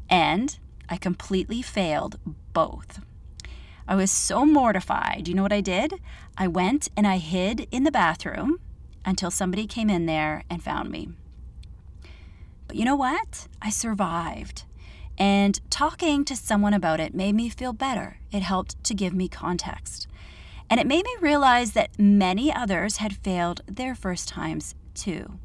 And 0.09 0.59
I 0.89 0.97
completely 0.97 1.61
failed 1.61 2.19
both. 2.55 3.03
I 3.87 3.97
was 3.97 4.11
so 4.11 4.47
mortified. 4.47 5.29
You 5.29 5.35
know 5.35 5.43
what 5.43 5.53
I 5.53 5.61
did? 5.61 6.01
I 6.37 6.49
went 6.49 6.89
and 6.97 7.07
I 7.07 7.19
hid 7.19 7.69
in 7.71 7.85
the 7.85 7.93
bathroom 7.93 8.59
until 9.05 9.31
somebody 9.31 9.67
came 9.67 9.89
in 9.89 10.07
there 10.07 10.45
and 10.51 10.63
found 10.63 10.91
me. 10.91 11.11
But 12.67 12.77
you 12.77 12.85
know 12.85 12.97
what? 12.97 13.47
I 13.63 13.71
survived. 13.71 14.65
And 15.17 15.61
talking 15.71 16.25
to 16.25 16.35
someone 16.35 16.75
about 16.75 16.99
it 16.99 17.15
made 17.15 17.35
me 17.35 17.49
feel 17.49 17.73
better. 17.73 18.19
It 18.33 18.43
helped 18.43 18.83
to 18.85 18.95
give 18.95 19.15
me 19.15 19.29
context. 19.29 20.09
And 20.69 20.81
it 20.81 20.87
made 20.87 21.05
me 21.05 21.15
realize 21.21 21.73
that 21.73 21.99
many 21.99 22.53
others 22.53 22.97
had 22.97 23.17
failed 23.17 23.61
their 23.67 23.95
first 23.95 24.29
times 24.29 24.75
too. 24.95 25.39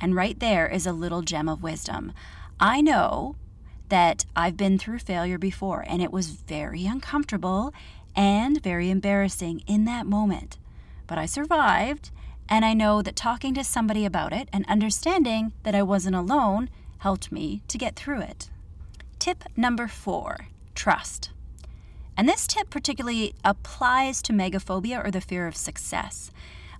And 0.00 0.16
right 0.16 0.38
there 0.38 0.66
is 0.66 0.86
a 0.86 0.92
little 0.92 1.22
gem 1.22 1.48
of 1.48 1.62
wisdom. 1.62 2.12
I 2.58 2.80
know 2.80 3.36
that 3.88 4.26
I've 4.34 4.56
been 4.56 4.78
through 4.78 4.98
failure 4.98 5.38
before, 5.38 5.84
and 5.86 6.02
it 6.02 6.12
was 6.12 6.28
very 6.30 6.86
uncomfortable 6.86 7.72
and 8.18 8.60
very 8.60 8.90
embarrassing 8.90 9.62
in 9.68 9.84
that 9.84 10.04
moment. 10.04 10.58
But 11.06 11.18
I 11.18 11.24
survived, 11.24 12.10
and 12.48 12.64
I 12.64 12.74
know 12.74 13.00
that 13.00 13.14
talking 13.14 13.54
to 13.54 13.62
somebody 13.62 14.04
about 14.04 14.32
it 14.32 14.48
and 14.52 14.66
understanding 14.66 15.52
that 15.62 15.74
I 15.74 15.82
wasn't 15.82 16.16
alone 16.16 16.68
helped 16.98 17.30
me 17.30 17.62
to 17.68 17.78
get 17.78 17.94
through 17.94 18.22
it. 18.22 18.50
Tip 19.20 19.44
number 19.56 19.86
four 19.86 20.48
trust. 20.74 21.30
And 22.16 22.28
this 22.28 22.46
tip 22.46 22.70
particularly 22.70 23.34
applies 23.44 24.20
to 24.22 24.32
megaphobia 24.32 25.04
or 25.04 25.10
the 25.10 25.20
fear 25.20 25.46
of 25.46 25.56
success. 25.56 26.30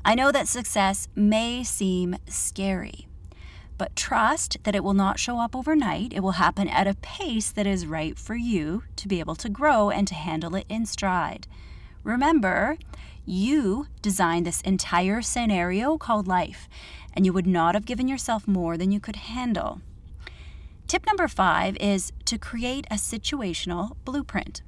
I 0.05 0.15
know 0.15 0.33
that 0.33 0.49
success 0.49 1.09
may 1.15 1.63
seem 1.63 2.17
scary, 2.29 3.08
but 3.79 3.97
trust 3.97 4.59
that 4.65 4.75
it 4.75 4.85
will 4.85 4.93
not 4.95 5.19
show 5.19 5.39
up 5.39 5.57
overnight. 5.57 6.13
It 6.13 6.21
will 6.21 6.33
happen 6.33 6.69
at 6.69 6.87
a 6.87 6.95
pace 6.95 7.51
that 7.53 7.67
is 7.67 7.87
right 7.87 8.19
for 8.19 8.35
you 8.35 8.83
to 8.97 9.09
be 9.09 9.21
able 9.21 9.37
to 9.37 9.49
grow 9.49 9.89
and 9.89 10.07
to 10.09 10.15
handle 10.15 10.55
it 10.57 10.67
in 10.69 10.85
stride. 10.85 11.47
Remember, 12.03 12.77
you 13.25 13.87
designed 14.03 14.47
this 14.47 14.61
entire 14.63 15.23
scenario 15.23 15.97
called 15.97 16.27
life, 16.27 16.69
and 17.15 17.25
you 17.25 17.33
would 17.33 17.47
not 17.47 17.75
have 17.75 17.87
given 17.87 18.09
yourself 18.09 18.49
more 18.49 18.77
than 18.77 18.91
you 18.91 19.01
could 19.01 19.17
handle. 19.17 19.81
Tip 20.87 21.07
number 21.07 21.29
five 21.29 21.77
is 21.77 22.13
to 22.25 22.39
create 22.39 22.87
a 22.91 22.95
situational 22.95 23.97
blueprint. 24.05 24.63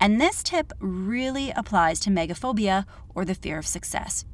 And 0.00 0.20
this 0.20 0.42
tip 0.42 0.72
really 0.78 1.50
applies 1.50 1.98
to 2.00 2.10
megaphobia 2.10 2.84
or 3.14 3.24
the 3.24 3.34
fear 3.34 3.58
of 3.58 3.66
success. 3.66 4.24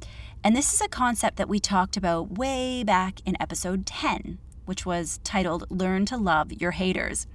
And 0.43 0.55
this 0.55 0.73
is 0.73 0.81
a 0.81 0.87
concept 0.87 1.37
that 1.37 1.49
we 1.49 1.59
talked 1.59 1.97
about 1.97 2.37
way 2.37 2.83
back 2.83 3.19
in 3.25 3.35
episode 3.41 3.85
10, 3.87 4.37
which 4.65 4.85
was 4.85 5.19
titled 5.23 5.65
Learn 5.71 6.05
to 6.05 6.17
Love 6.17 6.51
Your 6.53 6.71
Haters. 6.71 7.25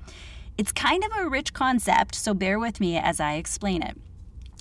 It's 0.56 0.70
kind 0.70 1.02
of 1.02 1.10
a 1.18 1.28
rich 1.28 1.52
concept, 1.52 2.14
so 2.14 2.34
bear 2.34 2.58
with 2.58 2.78
me 2.78 2.96
as 2.96 3.18
I 3.18 3.34
explain 3.34 3.82
it. 3.82 3.96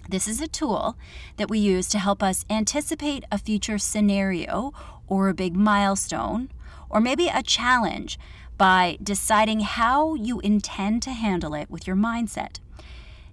This 0.10 0.28
is 0.28 0.42
a 0.42 0.48
tool 0.48 0.98
that 1.38 1.50
we 1.50 1.60
use 1.60 1.88
to 1.90 2.00
help 2.00 2.24
us 2.24 2.44
anticipate 2.50 3.26
a 3.32 3.38
future 3.38 3.78
scenario 3.78 4.74
or 5.08 5.30
a 5.30 5.36
big 5.36 5.56
milestone 5.56 6.50
or 6.90 7.00
maybe 7.00 7.28
a 7.28 7.44
challenge 7.44 8.18
by 8.58 8.98
deciding 9.04 9.60
how 9.60 10.16
you 10.16 10.40
intend 10.40 11.04
to 11.04 11.12
handle 11.12 11.54
it 11.54 11.70
with 11.70 11.86
your 11.86 11.96
mindset. 11.96 12.58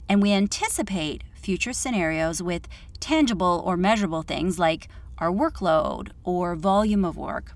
And 0.08 0.22
we 0.22 0.32
anticipate 0.32 1.24
future 1.34 1.72
scenarios 1.72 2.42
with 2.42 2.68
tangible 3.00 3.62
or 3.64 3.76
measurable 3.76 4.22
things 4.22 4.58
like 4.58 4.88
our 5.18 5.30
workload 5.30 6.10
or 6.24 6.54
volume 6.54 7.04
of 7.04 7.16
work. 7.16 7.52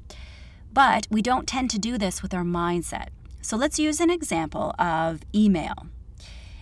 But 0.73 1.07
we 1.11 1.23
don't 1.23 1.49
tend 1.49 1.71
to 1.71 1.79
do 1.79 1.99
this 1.99 2.23
with 2.23 2.33
our 2.33 2.45
mindset. 2.45 3.09
So 3.43 3.57
let's 3.57 3.79
use 3.79 4.01
an 4.01 4.11
example 4.11 4.75
of 4.79 5.21
email. 5.35 5.87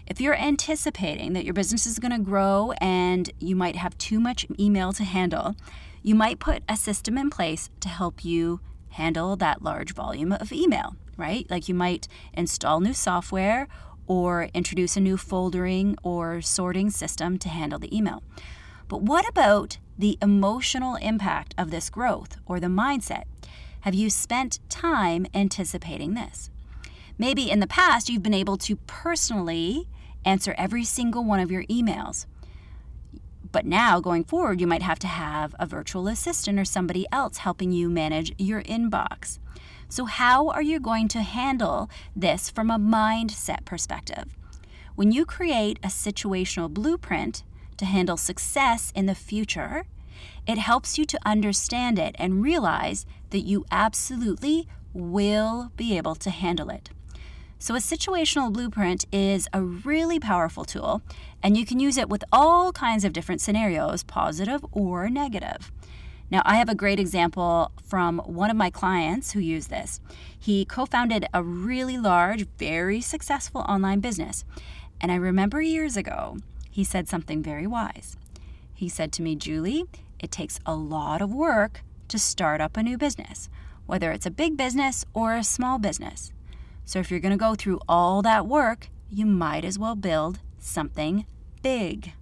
If 0.06 0.20
you're 0.20 0.36
anticipating 0.36 1.34
that 1.34 1.44
your 1.44 1.52
business 1.52 1.84
is 1.84 1.98
going 1.98 2.12
to 2.12 2.18
grow 2.18 2.72
and 2.80 3.30
you 3.38 3.54
might 3.54 3.76
have 3.76 3.98
too 3.98 4.18
much 4.18 4.46
email 4.58 4.92
to 4.94 5.04
handle, 5.04 5.54
you 6.02 6.14
might 6.14 6.38
put 6.38 6.62
a 6.68 6.76
system 6.76 7.18
in 7.18 7.28
place 7.28 7.68
to 7.80 7.88
help 7.88 8.24
you 8.24 8.60
handle 8.90 9.36
that 9.36 9.60
large 9.60 9.92
volume 9.92 10.32
of 10.32 10.50
email, 10.50 10.96
right? 11.18 11.46
Like 11.50 11.68
you 11.68 11.74
might 11.74 12.08
install 12.32 12.80
new 12.80 12.94
software 12.94 13.68
or 14.08 14.48
introduce 14.54 14.96
a 14.96 15.00
new 15.00 15.16
foldering 15.16 15.96
or 16.02 16.40
sorting 16.40 16.90
system 16.90 17.38
to 17.38 17.48
handle 17.48 17.78
the 17.78 17.96
email. 17.96 18.22
But 18.88 19.02
what 19.02 19.28
about 19.28 19.78
the 19.96 20.18
emotional 20.20 20.96
impact 20.96 21.54
of 21.56 21.70
this 21.70 21.90
growth 21.90 22.38
or 22.46 22.58
the 22.58 22.66
mindset? 22.66 23.24
Have 23.82 23.94
you 23.94 24.10
spent 24.10 24.58
time 24.68 25.26
anticipating 25.34 26.14
this? 26.14 26.50
Maybe 27.18 27.50
in 27.50 27.60
the 27.60 27.66
past 27.66 28.08
you've 28.08 28.22
been 28.22 28.34
able 28.34 28.56
to 28.58 28.76
personally 28.86 29.86
answer 30.24 30.54
every 30.58 30.84
single 30.84 31.24
one 31.24 31.40
of 31.40 31.50
your 31.50 31.64
emails. 31.64 32.26
But 33.50 33.64
now, 33.64 33.98
going 34.00 34.24
forward, 34.24 34.60
you 34.60 34.66
might 34.66 34.82
have 34.82 34.98
to 35.00 35.06
have 35.06 35.54
a 35.58 35.66
virtual 35.66 36.06
assistant 36.06 36.58
or 36.58 36.64
somebody 36.64 37.06
else 37.10 37.38
helping 37.38 37.72
you 37.72 37.88
manage 37.88 38.34
your 38.38 38.62
inbox. 38.62 39.38
So, 39.90 40.04
how 40.04 40.48
are 40.48 40.62
you 40.62 40.80
going 40.80 41.08
to 41.08 41.22
handle 41.22 41.88
this 42.14 42.50
from 42.50 42.70
a 42.70 42.78
mindset 42.78 43.64
perspective? 43.64 44.26
When 44.96 45.12
you 45.12 45.24
create 45.24 45.78
a 45.82 45.88
situational 45.88 46.68
blueprint 46.68 47.42
to 47.78 47.86
handle 47.86 48.18
success 48.18 48.92
in 48.94 49.06
the 49.06 49.14
future, 49.14 49.86
it 50.46 50.58
helps 50.58 50.98
you 50.98 51.06
to 51.06 51.18
understand 51.24 51.98
it 51.98 52.16
and 52.18 52.42
realize 52.42 53.06
that 53.30 53.46
you 53.46 53.64
absolutely 53.70 54.68
will 54.92 55.72
be 55.76 55.96
able 55.96 56.14
to 56.16 56.30
handle 56.30 56.68
it. 56.68 56.90
So, 57.58 57.74
a 57.74 57.78
situational 57.78 58.52
blueprint 58.52 59.06
is 59.10 59.48
a 59.54 59.62
really 59.62 60.20
powerful 60.20 60.66
tool, 60.66 61.00
and 61.42 61.56
you 61.56 61.64
can 61.64 61.80
use 61.80 61.96
it 61.96 62.10
with 62.10 62.24
all 62.30 62.72
kinds 62.72 63.06
of 63.06 63.14
different 63.14 63.40
scenarios, 63.40 64.02
positive 64.02 64.64
or 64.70 65.08
negative. 65.08 65.72
Now, 66.30 66.42
I 66.44 66.56
have 66.56 66.68
a 66.68 66.74
great 66.74 67.00
example 67.00 67.72
from 67.82 68.18
one 68.18 68.50
of 68.50 68.56
my 68.56 68.70
clients 68.70 69.32
who 69.32 69.40
used 69.40 69.70
this. 69.70 70.00
He 70.38 70.64
co 70.64 70.84
founded 70.84 71.26
a 71.32 71.42
really 71.42 71.96
large, 71.96 72.46
very 72.58 73.00
successful 73.00 73.62
online 73.62 74.00
business. 74.00 74.44
And 75.00 75.10
I 75.10 75.16
remember 75.16 75.62
years 75.62 75.96
ago, 75.96 76.36
he 76.70 76.84
said 76.84 77.08
something 77.08 77.42
very 77.42 77.66
wise. 77.66 78.16
He 78.74 78.88
said 78.88 79.12
to 79.12 79.22
me, 79.22 79.36
Julie, 79.36 79.84
it 80.18 80.30
takes 80.30 80.60
a 80.66 80.74
lot 80.74 81.22
of 81.22 81.32
work 81.32 81.82
to 82.08 82.18
start 82.18 82.60
up 82.60 82.76
a 82.76 82.82
new 82.82 82.98
business, 82.98 83.48
whether 83.86 84.12
it's 84.12 84.26
a 84.26 84.30
big 84.30 84.56
business 84.56 85.04
or 85.14 85.34
a 85.34 85.44
small 85.44 85.78
business. 85.78 86.32
So 86.84 86.98
if 86.98 87.10
you're 87.10 87.20
going 87.20 87.32
to 87.32 87.38
go 87.38 87.54
through 87.54 87.80
all 87.88 88.22
that 88.22 88.46
work, 88.46 88.88
you 89.10 89.26
might 89.26 89.64
as 89.64 89.78
well 89.78 89.94
build 89.94 90.40
something 90.58 91.26
big. 91.62 92.12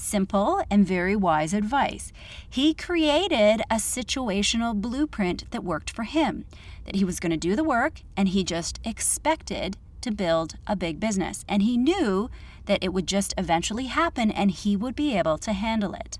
Simple 0.00 0.62
and 0.70 0.86
very 0.86 1.16
wise 1.16 1.52
advice. 1.52 2.12
He 2.48 2.72
created 2.72 3.62
a 3.68 3.74
situational 3.74 4.80
blueprint 4.80 5.50
that 5.50 5.64
worked 5.64 5.90
for 5.90 6.04
him, 6.04 6.44
that 6.84 6.94
he 6.94 7.04
was 7.04 7.18
going 7.18 7.32
to 7.32 7.36
do 7.36 7.56
the 7.56 7.64
work 7.64 8.02
and 8.16 8.28
he 8.28 8.44
just 8.44 8.78
expected 8.84 9.76
to 10.02 10.12
build 10.12 10.54
a 10.68 10.76
big 10.76 11.00
business. 11.00 11.44
And 11.48 11.62
he 11.62 11.76
knew 11.76 12.30
that 12.66 12.82
it 12.82 12.92
would 12.92 13.08
just 13.08 13.34
eventually 13.36 13.86
happen 13.86 14.30
and 14.30 14.52
he 14.52 14.76
would 14.76 14.94
be 14.94 15.18
able 15.18 15.36
to 15.38 15.52
handle 15.52 15.94
it. 15.94 16.18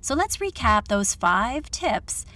So 0.00 0.16
let's 0.16 0.38
recap 0.38 0.88
those 0.88 1.14
five 1.14 1.70
tips 1.70 2.26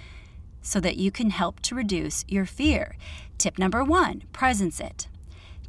so 0.62 0.78
that 0.78 0.96
you 0.96 1.10
can 1.10 1.30
help 1.30 1.58
to 1.62 1.74
reduce 1.74 2.24
your 2.28 2.46
fear. 2.46 2.96
Tip 3.38 3.58
number 3.58 3.82
one 3.82 4.22
presence 4.32 4.78
it. 4.78 5.08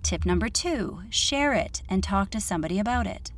Tip 0.04 0.28
number 0.28 0.48
two 0.48 1.02
share 1.10 1.54
it 1.54 1.82
and 1.90 2.04
talk 2.04 2.30
to 2.30 2.40
somebody 2.40 2.78
about 2.78 3.08
it. 3.08 3.32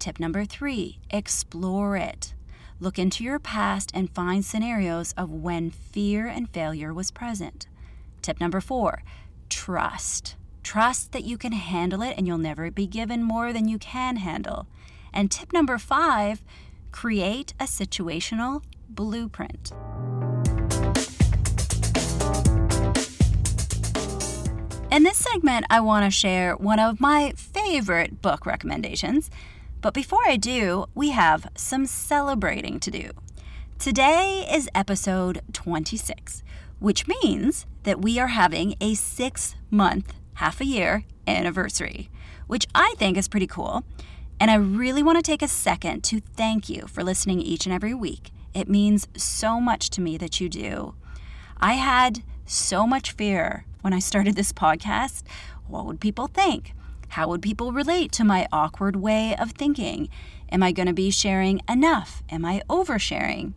Tip 0.00 0.18
number 0.18 0.46
three 0.46 0.98
explore 1.10 1.94
it. 1.94 2.32
Look 2.80 2.98
into 2.98 3.22
your 3.22 3.38
past 3.38 3.90
and 3.92 4.08
find 4.08 4.42
scenarios 4.42 5.12
of 5.12 5.30
when 5.30 5.68
fear 5.68 6.26
and 6.26 6.48
failure 6.48 6.94
was 6.94 7.10
present. 7.10 7.66
Tip 8.22 8.40
number 8.40 8.62
four 8.62 9.02
trust. 9.50 10.36
Trust 10.62 11.12
that 11.12 11.24
you 11.24 11.36
can 11.36 11.52
handle 11.52 12.00
it 12.00 12.14
and 12.16 12.26
you'll 12.26 12.38
never 12.38 12.70
be 12.70 12.86
given 12.86 13.22
more 13.22 13.52
than 13.52 13.68
you 13.68 13.78
can 13.78 14.16
handle. 14.16 14.66
And 15.12 15.30
tip 15.30 15.52
number 15.52 15.76
five 15.76 16.42
create 16.92 17.52
a 17.60 17.64
situational 17.64 18.62
blueprint. 18.88 19.72
In 24.90 25.02
this 25.02 25.18
segment, 25.18 25.66
I 25.68 25.80
want 25.80 26.06
to 26.06 26.10
share 26.10 26.56
one 26.56 26.78
of 26.78 27.00
my 27.00 27.34
favorite 27.36 28.22
book 28.22 28.46
recommendations. 28.46 29.30
But 29.80 29.94
before 29.94 30.20
I 30.26 30.36
do, 30.36 30.86
we 30.94 31.10
have 31.10 31.50
some 31.56 31.86
celebrating 31.86 32.80
to 32.80 32.90
do. 32.90 33.10
Today 33.78 34.46
is 34.52 34.68
episode 34.74 35.40
26, 35.54 36.42
which 36.80 37.08
means 37.08 37.64
that 37.84 38.02
we 38.02 38.18
are 38.18 38.26
having 38.26 38.74
a 38.78 38.92
six 38.92 39.56
month, 39.70 40.12
half 40.34 40.60
a 40.60 40.66
year 40.66 41.04
anniversary, 41.26 42.10
which 42.46 42.66
I 42.74 42.94
think 42.98 43.16
is 43.16 43.28
pretty 43.28 43.46
cool. 43.46 43.84
And 44.38 44.50
I 44.50 44.56
really 44.56 45.02
want 45.02 45.16
to 45.16 45.22
take 45.22 45.40
a 45.40 45.48
second 45.48 46.04
to 46.04 46.20
thank 46.20 46.68
you 46.68 46.86
for 46.86 47.02
listening 47.02 47.40
each 47.40 47.64
and 47.64 47.74
every 47.74 47.94
week. 47.94 48.32
It 48.52 48.68
means 48.68 49.08
so 49.16 49.60
much 49.60 49.88
to 49.90 50.02
me 50.02 50.18
that 50.18 50.40
you 50.40 50.50
do. 50.50 50.94
I 51.58 51.74
had 51.74 52.22
so 52.44 52.86
much 52.86 53.12
fear 53.12 53.64
when 53.80 53.94
I 53.94 53.98
started 53.98 54.36
this 54.36 54.52
podcast. 54.52 55.22
What 55.68 55.86
would 55.86 56.00
people 56.00 56.26
think? 56.26 56.74
How 57.10 57.26
would 57.28 57.42
people 57.42 57.72
relate 57.72 58.12
to 58.12 58.24
my 58.24 58.46
awkward 58.52 58.94
way 58.94 59.34
of 59.36 59.50
thinking? 59.50 60.08
Am 60.52 60.62
I 60.62 60.70
going 60.70 60.86
to 60.86 60.92
be 60.92 61.10
sharing 61.10 61.60
enough? 61.68 62.22
Am 62.30 62.44
I 62.44 62.62
oversharing? 62.70 63.54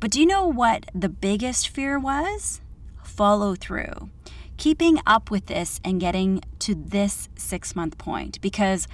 But 0.00 0.10
do 0.10 0.20
you 0.20 0.26
know 0.26 0.46
what 0.46 0.86
the 0.92 1.08
biggest 1.08 1.68
fear 1.68 2.00
was? 2.00 2.60
Follow 3.02 3.54
through. 3.54 4.10
Keeping 4.56 4.98
up 5.06 5.30
with 5.30 5.46
this 5.46 5.80
and 5.84 6.00
getting 6.00 6.40
to 6.58 6.74
this 6.74 7.28
six 7.36 7.76
month 7.76 7.96
point 7.96 8.40
because 8.40 8.88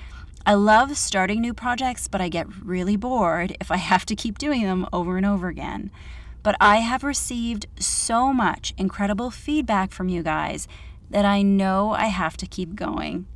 I 0.44 0.53
love 0.53 0.98
starting 0.98 1.40
new 1.40 1.55
projects, 1.55 2.07
but 2.07 2.20
I 2.20 2.29
get 2.29 2.46
really 2.62 2.96
bored 2.96 3.57
if 3.61 3.70
I 3.70 3.77
have 3.92 4.05
to 4.07 4.14
keep 4.14 4.37
doing 4.37 4.64
them 4.64 4.87
over 4.92 5.16
and 5.16 5.24
over 5.24 5.48
again. 5.48 5.90
But 6.42 6.57
I 6.61 6.77
have 6.77 7.03
received 7.03 7.66
so 7.81 8.31
much 8.31 8.74
incredible 8.77 9.31
feedback 9.31 9.90
from 9.90 10.11
you 10.11 10.22
guys 10.22 10.68
that 11.10 11.24
I 11.24 11.42
know 11.42 11.92
I 11.92 12.06
have 12.06 12.36
to 12.38 12.46
keep 12.46 12.74
going. 12.74 13.26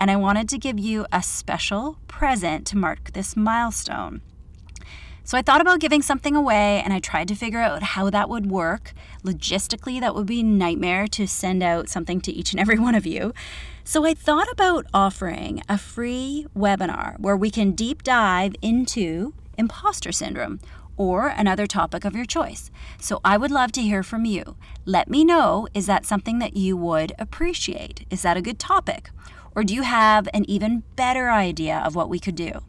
And 0.00 0.10
I 0.10 0.16
wanted 0.16 0.48
to 0.50 0.58
give 0.58 0.78
you 0.78 1.06
a 1.12 1.22
special 1.22 1.98
present 2.06 2.66
to 2.68 2.76
mark 2.76 3.12
this 3.12 3.36
milestone. 3.36 4.22
So 5.28 5.36
I 5.36 5.42
thought 5.42 5.60
about 5.60 5.80
giving 5.80 6.00
something 6.00 6.34
away 6.34 6.80
and 6.82 6.90
I 6.90 7.00
tried 7.00 7.28
to 7.28 7.34
figure 7.34 7.60
out 7.60 7.82
how 7.82 8.08
that 8.08 8.30
would 8.30 8.50
work. 8.50 8.94
Logistically, 9.22 10.00
that 10.00 10.14
would 10.14 10.26
be 10.26 10.40
a 10.40 10.44
nightmare 10.44 11.06
to 11.08 11.28
send 11.28 11.62
out 11.62 11.90
something 11.90 12.22
to 12.22 12.32
each 12.32 12.52
and 12.52 12.60
every 12.60 12.78
one 12.78 12.94
of 12.94 13.04
you. 13.04 13.34
So 13.84 14.06
I 14.06 14.14
thought 14.14 14.50
about 14.50 14.86
offering 14.94 15.62
a 15.68 15.76
free 15.76 16.46
webinar 16.56 17.18
where 17.20 17.36
we 17.36 17.50
can 17.50 17.72
deep 17.72 18.02
dive 18.02 18.54
into 18.62 19.34
imposter 19.58 20.12
syndrome 20.12 20.60
or 20.98 21.28
another 21.28 21.66
topic 21.66 22.04
of 22.04 22.14
your 22.14 22.26
choice. 22.26 22.70
So 23.00 23.20
I 23.24 23.38
would 23.38 23.50
love 23.50 23.72
to 23.72 23.82
hear 23.82 24.02
from 24.02 24.26
you. 24.26 24.56
Let 24.84 25.08
me 25.08 25.24
know 25.24 25.68
is 25.72 25.86
that 25.86 26.04
something 26.04 26.38
that 26.40 26.56
you 26.56 26.76
would 26.76 27.12
appreciate? 27.18 28.04
Is 28.10 28.20
that 28.22 28.36
a 28.36 28.42
good 28.42 28.58
topic? 28.58 29.10
Or 29.54 29.64
do 29.64 29.74
you 29.74 29.82
have 29.82 30.28
an 30.34 30.44
even 30.50 30.82
better 30.96 31.30
idea 31.30 31.78
of 31.78 31.94
what 31.94 32.10
we 32.10 32.18
could 32.18 32.36
do? 32.36 32.60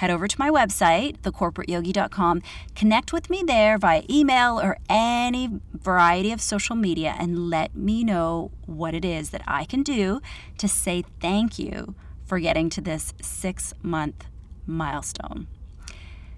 head 0.00 0.10
over 0.10 0.26
to 0.26 0.38
my 0.38 0.48
website, 0.48 1.18
thecorporateyogi.com, 1.20 2.42
connect 2.74 3.12
with 3.12 3.28
me 3.28 3.42
there 3.46 3.76
via 3.76 4.02
email 4.08 4.58
or 4.58 4.78
any 4.88 5.60
variety 5.74 6.32
of 6.32 6.40
social 6.40 6.74
media, 6.74 7.14
and 7.18 7.50
let 7.50 7.74
me 7.76 8.02
know 8.02 8.50
what 8.64 8.94
it 8.94 9.04
is 9.04 9.28
that 9.28 9.42
I 9.46 9.66
can 9.66 9.82
do 9.82 10.22
to 10.56 10.66
say 10.66 11.04
thank 11.20 11.58
you 11.58 11.94
for 12.24 12.38
getting 12.38 12.70
to 12.70 12.80
this 12.80 13.12
six 13.20 13.74
month 13.82 14.24
milestone. 14.66 15.48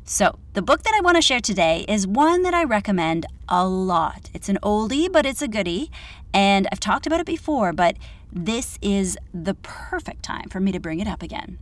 So, 0.05 0.39
the 0.55 0.63
book 0.63 0.83
that 0.83 0.95
I 0.97 1.01
want 1.01 1.17
to 1.17 1.23
share 1.23 1.41
today 1.41 1.85
is 1.89 2.09
one 2.09 2.43
that 2.43 2.53
I 2.53 2.65
recommend 2.65 3.25
a 3.49 3.67
lot. 3.67 4.31
It's 4.35 4.49
an 4.49 4.59
oldie, 4.61 5.11
but 5.11 5.25
it's 5.25 5.43
a 5.43 5.49
goodie. 5.49 5.93
And 6.35 6.67
I've 6.73 6.81
talked 6.81 7.07
about 7.07 7.21
it 7.21 7.27
before, 7.27 7.73
but 7.73 7.97
this 8.33 8.79
is 8.83 9.17
the 9.33 9.55
perfect 9.55 10.25
time 10.25 10.49
for 10.49 10.59
me 10.59 10.73
to 10.73 10.81
bring 10.81 10.99
it 10.99 11.07
up 11.07 11.23
again. 11.23 11.59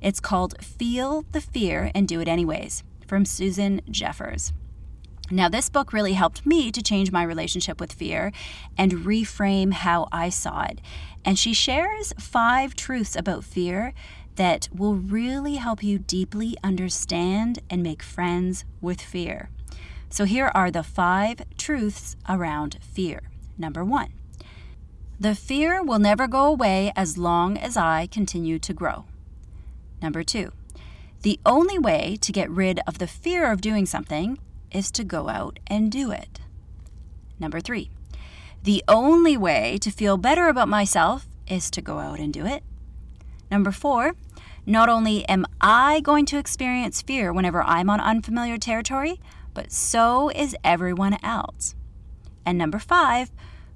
It's 0.00 0.18
called 0.18 0.60
Feel 0.62 1.24
the 1.30 1.40
Fear 1.40 1.92
and 1.94 2.08
Do 2.08 2.20
It 2.20 2.28
Anyways 2.28 2.82
from 3.06 3.24
Susan 3.24 3.80
Jeffers. 3.88 4.52
Now, 5.30 5.48
this 5.48 5.68
book 5.68 5.92
really 5.92 6.12
helped 6.12 6.46
me 6.46 6.70
to 6.72 6.82
change 6.82 7.10
my 7.10 7.22
relationship 7.22 7.80
with 7.80 7.92
fear 7.92 8.32
and 8.78 8.92
reframe 8.92 9.72
how 9.72 10.08
I 10.12 10.28
saw 10.28 10.64
it. 10.64 10.80
And 11.24 11.38
she 11.38 11.52
shares 11.52 12.12
five 12.18 12.76
truths 12.76 13.16
about 13.16 13.42
fear 13.42 13.92
that 14.36 14.68
will 14.72 14.94
really 14.94 15.56
help 15.56 15.82
you 15.82 15.98
deeply 15.98 16.56
understand 16.62 17.58
and 17.68 17.82
make 17.82 18.02
friends 18.02 18.64
with 18.80 19.00
fear. 19.00 19.50
So, 20.08 20.24
here 20.24 20.50
are 20.54 20.70
the 20.70 20.82
five 20.82 21.42
truths 21.58 22.16
around 22.28 22.78
fear. 22.80 23.22
Number 23.58 23.84
one, 23.84 24.12
the 25.18 25.34
fear 25.34 25.82
will 25.82 25.98
never 25.98 26.28
go 26.28 26.44
away 26.44 26.92
as 26.94 27.18
long 27.18 27.56
as 27.56 27.76
I 27.76 28.06
continue 28.06 28.58
to 28.60 28.72
grow. 28.72 29.06
Number 30.00 30.22
two, 30.22 30.52
the 31.22 31.40
only 31.44 31.78
way 31.78 32.16
to 32.20 32.32
get 32.32 32.50
rid 32.50 32.80
of 32.86 32.98
the 32.98 33.06
fear 33.06 33.50
of 33.50 33.60
doing 33.60 33.86
something 33.86 34.38
is 34.70 34.90
to 34.92 35.04
go 35.04 35.28
out 35.28 35.58
and 35.66 35.90
do 35.90 36.10
it. 36.10 36.40
Number 37.40 37.60
three, 37.60 37.90
the 38.62 38.84
only 38.88 39.36
way 39.36 39.78
to 39.80 39.90
feel 39.90 40.16
better 40.16 40.48
about 40.48 40.68
myself 40.68 41.26
is 41.48 41.70
to 41.70 41.80
go 41.80 41.98
out 41.98 42.18
and 42.18 42.32
do 42.32 42.44
it. 42.44 42.62
Number 43.50 43.70
four, 43.70 44.14
not 44.66 44.88
only 44.88 45.26
am 45.28 45.46
I 45.60 46.00
going 46.00 46.26
to 46.26 46.38
experience 46.38 47.00
fear 47.00 47.32
whenever 47.32 47.62
I'm 47.62 47.88
on 47.88 48.00
unfamiliar 48.00 48.58
territory, 48.58 49.20
but 49.54 49.70
so 49.70 50.28
is 50.30 50.56
everyone 50.64 51.16
else. 51.22 51.76
And 52.44 52.58
number 52.58 52.80
five, 52.80 53.30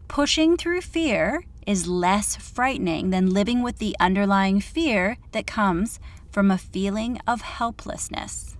pushing 0.08 0.56
through 0.56 0.80
fear 0.80 1.44
is 1.66 1.86
less 1.86 2.34
frightening 2.34 3.10
than 3.10 3.32
living 3.32 3.62
with 3.62 3.78
the 3.78 3.94
underlying 4.00 4.60
fear 4.60 5.16
that 5.30 5.46
comes 5.46 6.00
from 6.30 6.50
a 6.50 6.58
feeling 6.58 7.20
of 7.26 7.40
helplessness. 7.40 8.56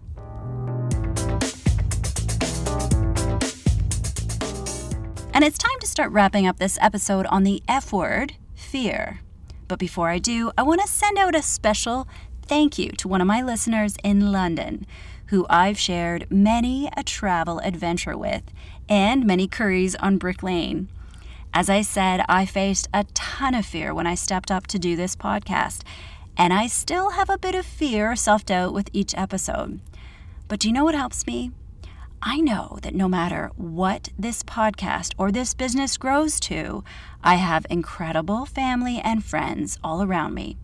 And 5.32 5.44
it's 5.44 5.58
time 5.58 5.78
to 5.80 5.86
start 5.86 6.12
wrapping 6.12 6.46
up 6.46 6.58
this 6.58 6.78
episode 6.80 7.26
on 7.26 7.44
the 7.44 7.62
F 7.66 7.92
word, 7.92 8.34
fear. 8.54 9.20
But 9.70 9.78
before 9.78 10.08
I 10.08 10.18
do, 10.18 10.50
I 10.58 10.64
want 10.64 10.80
to 10.80 10.88
send 10.88 11.16
out 11.16 11.36
a 11.36 11.42
special 11.42 12.08
thank 12.42 12.76
you 12.76 12.90
to 12.90 13.06
one 13.06 13.20
of 13.20 13.28
my 13.28 13.40
listeners 13.40 13.94
in 14.02 14.32
London 14.32 14.84
who 15.26 15.46
I've 15.48 15.78
shared 15.78 16.26
many 16.28 16.90
a 16.96 17.04
travel 17.04 17.60
adventure 17.60 18.18
with 18.18 18.42
and 18.88 19.24
many 19.24 19.46
curries 19.46 19.94
on 19.94 20.18
Brick 20.18 20.42
Lane. 20.42 20.88
As 21.54 21.70
I 21.70 21.82
said, 21.82 22.24
I 22.28 22.46
faced 22.46 22.88
a 22.92 23.04
ton 23.14 23.54
of 23.54 23.64
fear 23.64 23.94
when 23.94 24.08
I 24.08 24.16
stepped 24.16 24.50
up 24.50 24.66
to 24.66 24.78
do 24.80 24.96
this 24.96 25.14
podcast, 25.14 25.82
and 26.36 26.52
I 26.52 26.66
still 26.66 27.10
have 27.10 27.30
a 27.30 27.38
bit 27.38 27.54
of 27.54 27.64
fear 27.64 28.10
or 28.10 28.16
self 28.16 28.44
doubt 28.44 28.74
with 28.74 28.90
each 28.92 29.14
episode. 29.16 29.78
But 30.48 30.58
do 30.58 30.66
you 30.66 30.74
know 30.74 30.84
what 30.84 30.96
helps 30.96 31.28
me? 31.28 31.52
I 32.22 32.40
know 32.40 32.78
that 32.82 32.94
no 32.94 33.08
matter 33.08 33.50
what 33.56 34.10
this 34.18 34.42
podcast 34.42 35.14
or 35.16 35.32
this 35.32 35.54
business 35.54 35.96
grows 35.96 36.38
to, 36.40 36.84
I 37.24 37.36
have 37.36 37.66
incredible 37.70 38.44
family 38.44 39.00
and 39.02 39.24
friends 39.24 39.78
all 39.82 40.02
around 40.02 40.34
me 40.34 40.58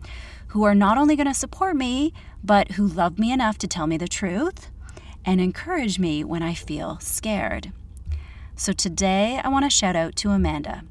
who 0.49 0.63
are 0.65 0.75
not 0.75 0.99
only 0.99 1.15
going 1.15 1.27
to 1.27 1.33
support 1.33 1.75
me, 1.75 2.13
but 2.43 2.73
who 2.73 2.85
love 2.85 3.17
me 3.17 3.31
enough 3.31 3.57
to 3.57 3.67
tell 3.67 3.87
me 3.87 3.97
the 3.97 4.07
truth 4.07 4.69
and 5.25 5.41
encourage 5.41 5.97
me 5.97 6.23
when 6.23 6.43
I 6.43 6.53
feel 6.53 6.99
scared. 6.99 7.71
So 8.55 8.71
today 8.71 9.41
I 9.43 9.49
want 9.49 9.65
to 9.65 9.69
shout 9.71 9.95
out 9.95 10.15
to 10.17 10.29
Amanda. 10.29 10.83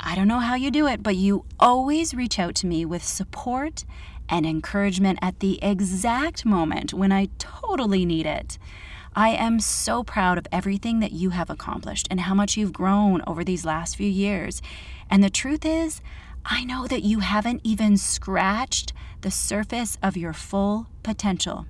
I 0.00 0.14
don't 0.14 0.28
know 0.28 0.40
how 0.40 0.54
you 0.54 0.70
do 0.70 0.86
it, 0.86 1.02
but 1.02 1.16
you 1.16 1.44
always 1.60 2.14
reach 2.14 2.38
out 2.38 2.54
to 2.56 2.66
me 2.66 2.86
with 2.86 3.04
support 3.04 3.84
and 4.28 4.46
encouragement 4.46 5.18
at 5.20 5.40
the 5.40 5.62
exact 5.62 6.46
moment 6.46 6.94
when 6.94 7.12
I 7.12 7.28
totally 7.38 8.06
need 8.06 8.24
it. 8.24 8.58
I 9.18 9.30
am 9.30 9.58
so 9.58 10.04
proud 10.04 10.38
of 10.38 10.46
everything 10.52 11.00
that 11.00 11.10
you 11.10 11.30
have 11.30 11.50
accomplished 11.50 12.06
and 12.08 12.20
how 12.20 12.34
much 12.34 12.56
you've 12.56 12.72
grown 12.72 13.20
over 13.26 13.42
these 13.42 13.64
last 13.64 13.96
few 13.96 14.08
years. 14.08 14.62
And 15.10 15.24
the 15.24 15.28
truth 15.28 15.64
is, 15.64 16.00
I 16.44 16.62
know 16.62 16.86
that 16.86 17.02
you 17.02 17.18
haven't 17.18 17.62
even 17.64 17.96
scratched 17.96 18.92
the 19.22 19.32
surface 19.32 19.98
of 20.04 20.16
your 20.16 20.32
full 20.32 20.86
potential 21.02 21.66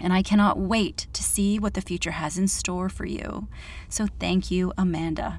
and 0.00 0.12
I 0.12 0.24
cannot 0.24 0.58
wait 0.58 1.06
to 1.12 1.22
see 1.22 1.60
what 1.60 1.74
the 1.74 1.80
future 1.80 2.10
has 2.10 2.36
in 2.36 2.48
store 2.48 2.88
for 2.88 3.04
you. 3.04 3.46
So 3.88 4.08
thank 4.18 4.50
you, 4.50 4.72
Amanda. 4.76 5.38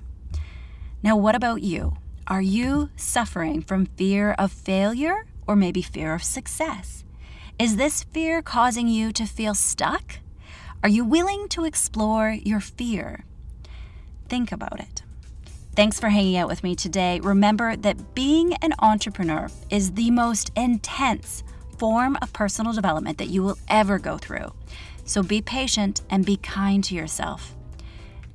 Now, 1.04 1.18
what 1.18 1.36
about 1.36 1.64
you? 1.64 1.98
Are 2.28 2.42
you 2.42 2.92
suffering 2.96 3.62
from 3.62 3.88
fear 3.88 4.32
of 4.40 4.54
failure 4.54 5.26
or 5.48 5.58
maybe 5.58 5.82
fear 5.82 6.14
of 6.14 6.24
success? 6.24 7.04
Is 7.60 7.76
this 7.76 8.04
fear 8.04 8.42
causing 8.42 8.88
you 8.88 9.12
to 9.12 9.26
feel 9.26 9.54
stuck? 9.54 10.20
Are 10.84 10.90
you 10.90 11.06
willing 11.06 11.48
to 11.50 11.66
explore 11.66 12.32
your 12.32 12.60
fear? 12.60 13.24
Think 14.30 14.52
about 14.52 14.80
it. 14.80 15.04
Thanks 15.76 16.00
for 16.00 16.10
hanging 16.10 16.38
out 16.38 16.48
with 16.48 16.64
me 16.64 16.76
today. 16.76 17.20
Remember 17.20 17.76
that 17.76 18.16
being 18.16 18.54
an 18.64 18.74
entrepreneur 18.80 19.48
is 19.70 19.92
the 19.92 20.10
most 20.10 20.52
intense 20.56 21.44
form 21.78 22.18
of 22.20 22.34
personal 22.34 22.74
development 22.74 23.20
that 23.20 23.30
you 23.30 23.44
will 23.44 23.60
ever 23.68 24.00
go 24.00 24.18
through. 24.18 24.54
So 25.06 25.22
be 25.22 25.40
patient 25.42 26.02
and 26.10 26.26
be 26.26 26.38
kind 26.38 26.84
to 26.86 26.96
yourself. 26.96 27.56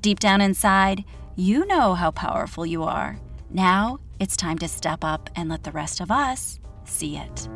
Deep 0.00 0.20
down 0.20 0.40
inside, 0.40 1.04
you 1.34 1.66
know 1.66 1.94
how 1.94 2.12
powerful 2.12 2.64
you 2.64 2.84
are. 2.84 3.18
Now 3.50 3.98
it's 4.20 4.36
time 4.36 4.58
to 4.58 4.68
step 4.68 5.02
up 5.02 5.30
and 5.34 5.48
let 5.48 5.64
the 5.64 5.72
rest 5.72 6.00
of 6.00 6.12
us 6.12 6.60
see 6.84 7.16
it. 7.16 7.48